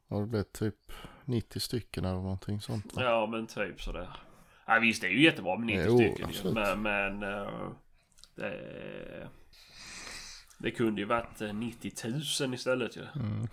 [0.08, 0.92] Har det blivit typ
[1.24, 2.94] 90 stycken eller någonting sånt?
[2.94, 3.02] va?
[3.02, 4.08] Ja men typ sådär.
[4.66, 6.54] Ja, visst det är ju jättebra med 90 Jo, stycken absolut.
[6.54, 7.70] Men, men eh,
[8.36, 9.28] det,
[10.58, 11.92] det kunde ju varit eh, 90
[12.40, 13.06] 000 istället ju.
[13.16, 13.48] Mm.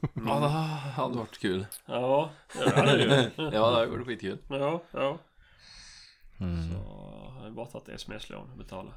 [0.00, 0.48] Ja, det
[0.90, 1.66] hade varit kul.
[1.86, 3.30] Ja, det hade det ju.
[3.44, 4.38] Ja, det hade varit skitkul.
[4.48, 5.18] Ja, ja.
[6.40, 6.68] Mm.
[6.68, 8.92] Så jag har bara tagit sms-lån och betala.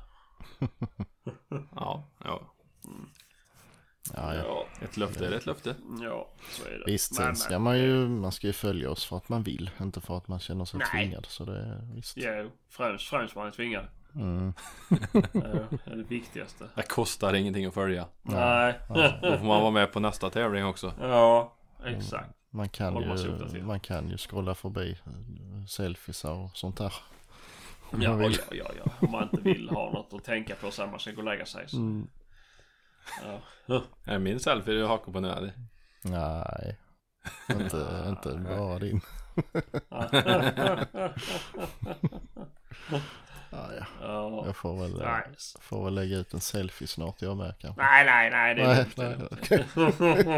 [1.49, 2.53] Ja, ja.
[2.83, 2.91] Ja,
[4.15, 4.35] ja.
[4.35, 5.75] Ja, Ett löfte är ett löfte.
[6.01, 6.91] ja så är det.
[6.91, 10.01] Visst, sen ska man ju, man ska ju följa oss för att man vill, inte
[10.01, 10.87] för att man känner sig Nej.
[10.91, 11.25] tvingad.
[11.29, 12.17] Så det är visst.
[12.17, 13.85] Ja, främst, främst man är tvingad.
[14.15, 14.53] Mm.
[15.11, 16.69] Det är det viktigaste.
[16.75, 18.07] Det kostar ingenting att följa.
[18.21, 18.79] Nej.
[19.21, 20.93] Då får man vara med på nästa tävling också.
[21.01, 21.53] Ja,
[21.85, 22.29] exakt.
[22.49, 26.93] Man kan ju, man kan ju scrolla förbi eh, selfiesar och sånt där.
[27.89, 28.91] Om Ja, man ja, ja, ja.
[28.99, 31.45] Om man inte vill ha något att tänka på sen man ska gå och lägga
[31.45, 31.69] sig.
[31.69, 31.77] Så.
[31.77, 32.07] Mm.
[33.65, 33.83] Ja.
[34.05, 35.53] Är min selfie du hakar på nu eller?
[36.01, 36.77] Nej,
[37.49, 39.01] inte, inte bara din.
[43.49, 43.85] Ja, ja.
[44.01, 44.43] Ja.
[44.45, 45.23] Jag får väl, eh, Nej.
[45.61, 47.81] får väl lägga ut en selfie snart jag med kanske.
[47.81, 48.55] nej, nej, nej.
[48.55, 49.65] Det är Nej, är nej, okej.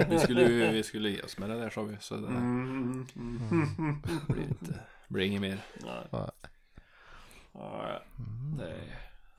[0.09, 1.97] Vi skulle, vi skulle ge oss med det där sa vi.
[1.99, 5.57] Så det Mm, mm, blir, inte, blir inget mer.
[5.75, 6.07] Nej.
[6.11, 6.29] Nej.
[7.53, 8.01] Ja,
[8.57, 8.73] det,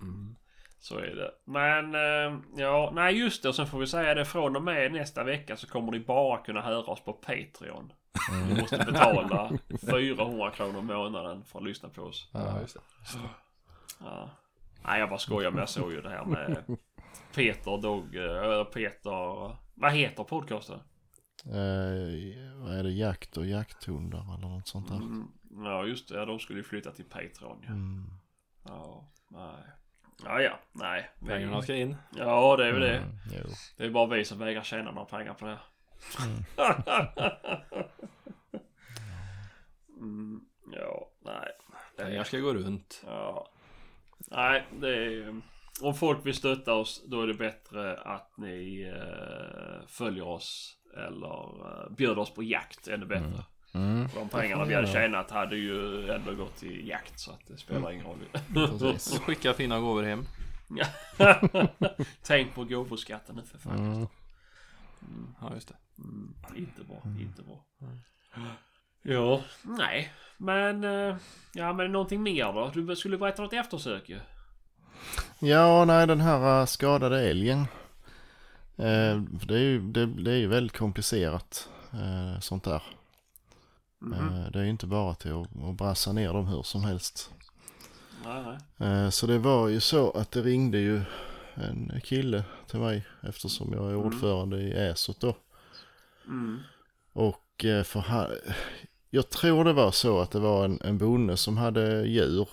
[0.01, 0.37] Mm.
[0.81, 1.31] Så är det.
[1.45, 3.49] Men eh, ja, nej just det.
[3.49, 6.39] Och sen får vi säga det från och med nästa vecka så kommer ni bara
[6.39, 7.93] kunna höra oss på Patreon.
[8.49, 9.51] Ni måste betala
[9.91, 12.31] 400 kronor i månaden för att lyssna på oss.
[12.33, 12.81] Ja, just det.
[14.01, 14.31] Ja.
[14.85, 16.65] Nej, jag bara skojar men jag såg ju det här med
[17.35, 18.17] Peter Dog...
[18.17, 19.57] Äh, Peter...
[19.75, 20.81] Vad heter podcasten?
[21.45, 24.97] Eh, vad är det, jakt och jakthundar eller något sånt där?
[24.97, 26.15] Mm, ja, just det.
[26.19, 27.59] Ja, de skulle ju flytta till Patreon.
[27.67, 28.11] Ja, Mm.
[28.65, 29.63] ja nej.
[30.25, 31.11] Ja, ja, nej.
[31.19, 31.97] Vi- Pengarna ska in.
[32.17, 32.97] Ja, det är väl det.
[32.97, 33.45] Mm, jo.
[33.77, 35.59] Det är bara vi som vägrar tjäna några pengar på det.
[40.01, 40.41] mm,
[40.73, 41.49] ja, nej.
[41.97, 43.03] Det Pengar ska gå runt.
[43.07, 43.51] ja.
[44.31, 45.41] Nej, det är...
[45.83, 51.67] Om folk vill stötta oss då är det bättre att ni eh, följer oss eller
[51.85, 53.45] eh, bjuder oss på jakt ännu bättre.
[53.73, 57.57] Mm, De pengarna vi hade tjänat hade ju ändå gått till jakt så att det
[57.57, 58.19] spelar ingen roll.
[58.99, 60.27] skicka fina gåvor hem.
[62.23, 63.79] Tänk på gåvoskatten nu för fan.
[63.95, 64.07] Mm.
[65.41, 65.75] Ja, just det.
[65.99, 67.65] Mm, inte bra, inte bra.
[69.03, 70.13] Ja, nej.
[70.37, 71.17] Men, eh,
[71.53, 72.71] ja men någonting mer då?
[72.75, 74.21] Du skulle berätta något eftersök ju.
[75.39, 77.61] Ja, nej den här äh, skadade älgen.
[78.77, 82.83] Eh, det, är ju, det, det är ju väldigt komplicerat eh, sånt där.
[84.03, 87.31] Eh, det är ju inte bara till att, att brassa ner dem hur som helst.
[88.25, 88.89] Nej, nej.
[89.05, 91.01] Eh, så det var ju så att det ringde ju
[91.55, 94.07] en kille till mig eftersom jag är Mm.
[94.07, 95.37] ordförande i ESOT då.
[96.27, 96.59] Mm.
[97.13, 98.27] Och eh, för han,
[99.11, 102.49] jag tror det var så att det var en, en bonde som hade djur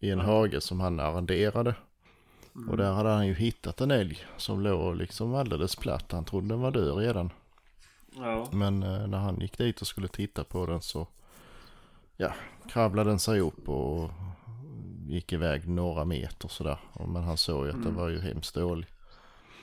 [0.00, 0.24] i en Ja.
[0.24, 1.74] hage som han arrenderade.
[2.54, 2.68] Mm.
[2.70, 6.12] Och där hade han ju hittat en älg som låg liksom alldeles platt.
[6.12, 7.30] Han trodde den var död redan.
[8.16, 8.48] Ja.
[8.52, 11.06] Men eh, när han gick dit och skulle titta på den så
[12.16, 12.34] ja,
[12.68, 14.10] kravlade den sig upp och
[15.08, 16.78] gick iväg några meter sådär.
[17.08, 17.96] Men han såg ju att den Mm.
[17.96, 18.86] var ju hemskt dålig.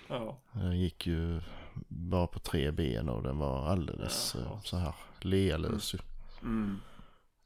[0.09, 0.37] Ja.
[0.53, 1.41] Den gick ju
[1.87, 4.45] bara på tre ben och den var alldeles Jaha.
[4.53, 5.95] eh, så här lealös.
[6.41, 6.77] Mm.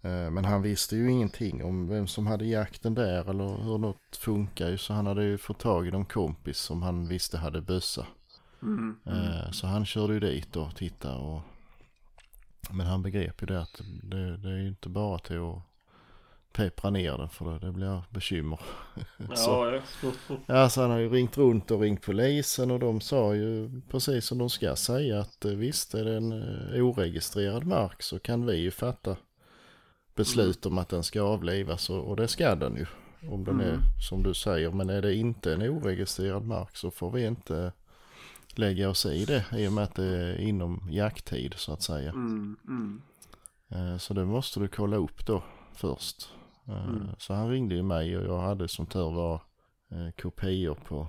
[0.01, 4.15] Eh, Men han visste ju ingenting om vem som hade jakten där eller hur något
[4.17, 4.77] funkar ju.
[4.77, 8.05] Så han hade ju fått tag i någon kompis som han visste hade bössa.
[8.65, 8.95] Mm.
[9.05, 11.41] Eh, Så han körde ju dit och tittade och
[12.71, 15.61] Men han begrep ju det att det, det är ju inte bara till att
[16.53, 18.59] peppra ner den för det, det blir bekymmer.
[19.35, 19.81] så, Ja,
[20.29, 20.35] ja.
[20.45, 24.25] ja, så han har ju ringt runt och ringt polisen och de sa ju precis
[24.25, 28.45] som de ska säga att eh, visst är det en eh, oregistrerad mark så kan
[28.45, 29.15] vi ju fatta
[30.15, 32.85] beslut om att den ska avlivas och, och det ska den ju.
[33.29, 33.81] Om den är Mm.
[34.09, 37.71] som du säger men är det inte en oregistrerad mark så får vi inte
[38.59, 42.09] lägga oss i det i och med att det är inom jakttid så att säga.
[42.09, 42.57] Mm.
[42.67, 43.01] Mm.
[43.69, 45.43] Eh, Så det måste du kolla upp då
[45.73, 46.29] först.
[46.67, 47.07] Eh, Mm.
[47.17, 49.33] Så han ringde ju mig och jag hade som tur var
[49.91, 51.07] eh, kopior på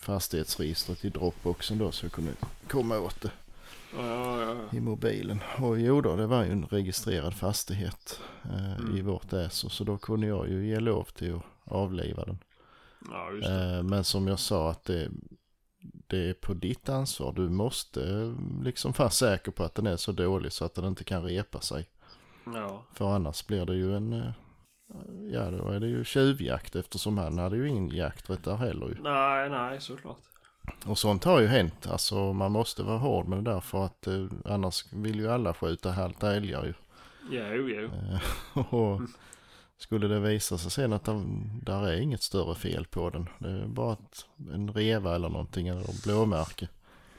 [0.00, 2.32] fastighetsregistret i Dropboxen då så jag kunde
[2.68, 3.30] komma åt det
[3.96, 4.56] Ja, ja.
[4.78, 5.40] i mobilen.
[5.58, 8.96] Och jo då, det var ju en registrerad fastighet eh, Mm.
[8.96, 12.38] i vårt ESO så då kunde jag ju ge lov till att avliva den.
[13.10, 15.10] Ja, Men som jag sa att det,
[16.08, 17.32] det är på ditt ansvar.
[17.32, 21.04] Du måste liksom vara säker på att den är så dålig så att den inte
[21.04, 21.88] kan repa sig.
[22.44, 22.82] Ja.
[22.92, 24.32] För annars blir det ju en, eh,
[25.32, 28.96] ja då är det ju tjuvjakt eftersom han hade ju ingen jakträtt där heller ju.
[29.02, 30.18] Nej, nej, såklart.
[30.86, 31.86] Och sånt har ju hänt.
[31.86, 35.54] Alltså man måste vara hård med det där för att eh, annars vill ju alla
[35.54, 36.74] skjuta halta älgar ju.
[37.30, 37.84] Jo, jo.
[37.84, 39.00] Eh, och
[39.78, 41.22] skulle det visa sig sen att där,
[41.62, 43.28] där är inget större fel på den.
[43.38, 46.68] Det är bara ett, en reva eller någonting eller blåmärke.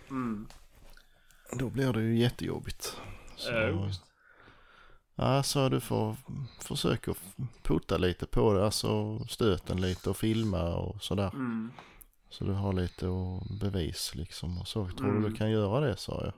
[0.10, 0.48] Mm.
[1.54, 2.98] Då blir det ju jättejobbigt.
[3.36, 4.04] Så, Jo, visst.
[5.16, 6.16] ja, så du får
[6.62, 7.14] försöka
[7.64, 11.30] putta lite på det, alltså stöten lite och filma och sådär.
[11.34, 11.72] Mm.
[12.30, 13.06] Så du har lite
[13.62, 14.58] bevis liksom.
[14.58, 15.22] Och så tror Mm.
[15.24, 16.34] du du kan göra det, sa jag.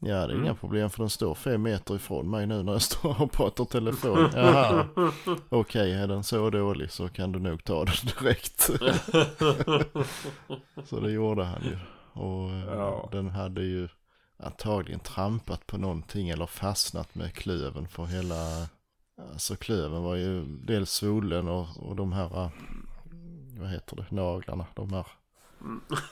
[0.00, 0.44] Ja, det är Mm.
[0.44, 3.64] inga problem för den står fem meter ifrån mig nu när jag står och pratar
[3.64, 4.30] telefon.
[4.34, 4.86] Jaha,
[5.48, 8.60] okej, är den så dålig så kan du nog ta den direkt.
[10.84, 11.78] så det gjorde han ju.
[12.22, 13.08] Och eh, Ja.
[13.12, 13.88] den hade ju
[14.42, 18.68] antagligen trampat på någonting eller fastnat med klöven för hela...
[19.32, 22.50] Alltså klöven var ju dels svullen och, och de här, eh,
[23.58, 25.06] vad heter det, naglarna, de här,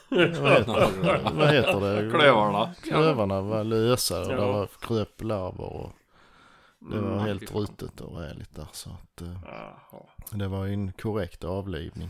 [0.09, 2.11] vad heter, vad heter det?
[2.11, 2.73] Klövarna.
[2.83, 4.35] Klövarna var lösa och Ja.
[4.35, 5.91] det var kröp larver och
[6.79, 7.19] det var Mm.
[7.19, 8.67] helt rutet och räligt där.
[8.71, 9.37] Så att eh,
[10.31, 12.09] det var en korrekt avlivning.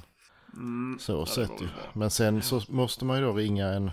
[0.53, 0.97] Mm.
[0.99, 1.67] Så sett ju.
[1.93, 3.91] Men sen så måste man ju då ringa en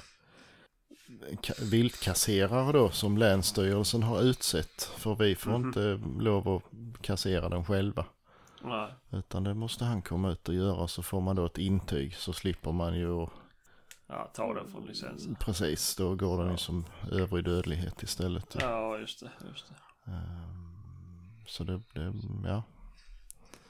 [1.31, 4.83] en ka- viltkasserare då som Länsstyrelsen har utsett.
[4.97, 5.67] För vi får Mhm.
[5.67, 6.63] inte lov att
[7.03, 8.05] kassera den själva.
[8.65, 8.95] Nej.
[9.11, 12.33] Utan det måste han komma ut och göra så får man då ett intyg så
[12.33, 13.27] slipper man ju
[14.07, 15.35] Ja, ta den från licensen.
[15.35, 16.57] precis då går den ju Ja.
[16.59, 18.57] som övrig dödlighet istället.
[18.61, 19.31] Ja, just det.
[19.49, 20.11] Just det.
[20.13, 22.13] Ehm, Så det, det,
[22.45, 22.63] ja,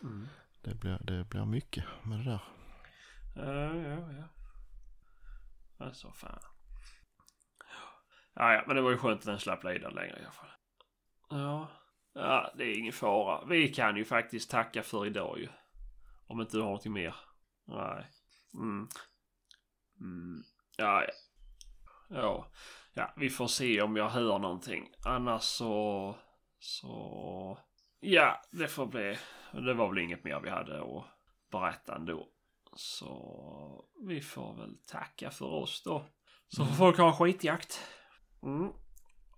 [0.02, 0.28] Mm.
[0.62, 2.40] det, blir, det blir mycket med det där.
[3.36, 4.24] Ja, ja, ja.
[5.86, 6.38] Alltså fan.
[8.34, 10.50] Ja, ja, men det var ju skönt att den slapp lida längre i alla fall.
[11.30, 11.68] Ja.
[12.14, 13.44] Ja, det är ingen fara.
[13.44, 15.48] Vi kan ju faktiskt tacka för idag ju.
[16.26, 17.14] Om inte du har någonting mer.
[17.66, 18.06] Nej.
[18.54, 18.88] Mm.
[20.00, 20.42] Mm.
[20.76, 21.12] Ja, ja.
[22.08, 22.50] Ja.
[22.94, 24.92] Ja, vi får se om jag hör någonting.
[25.04, 26.16] Annars så...
[26.58, 27.58] Så...
[28.00, 29.18] Ja, det får bli...
[29.52, 31.04] Det var väl inget mer vi hade att
[31.50, 32.28] berätta ändå.
[32.76, 36.06] Så vi får väl tacka för oss då.
[36.48, 37.80] Så får folk ha en skitjakt.
[38.42, 38.72] Mm.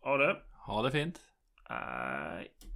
[0.00, 0.42] Ha det.
[0.66, 1.25] Ha det fint.
[1.68, 2.56] Nej.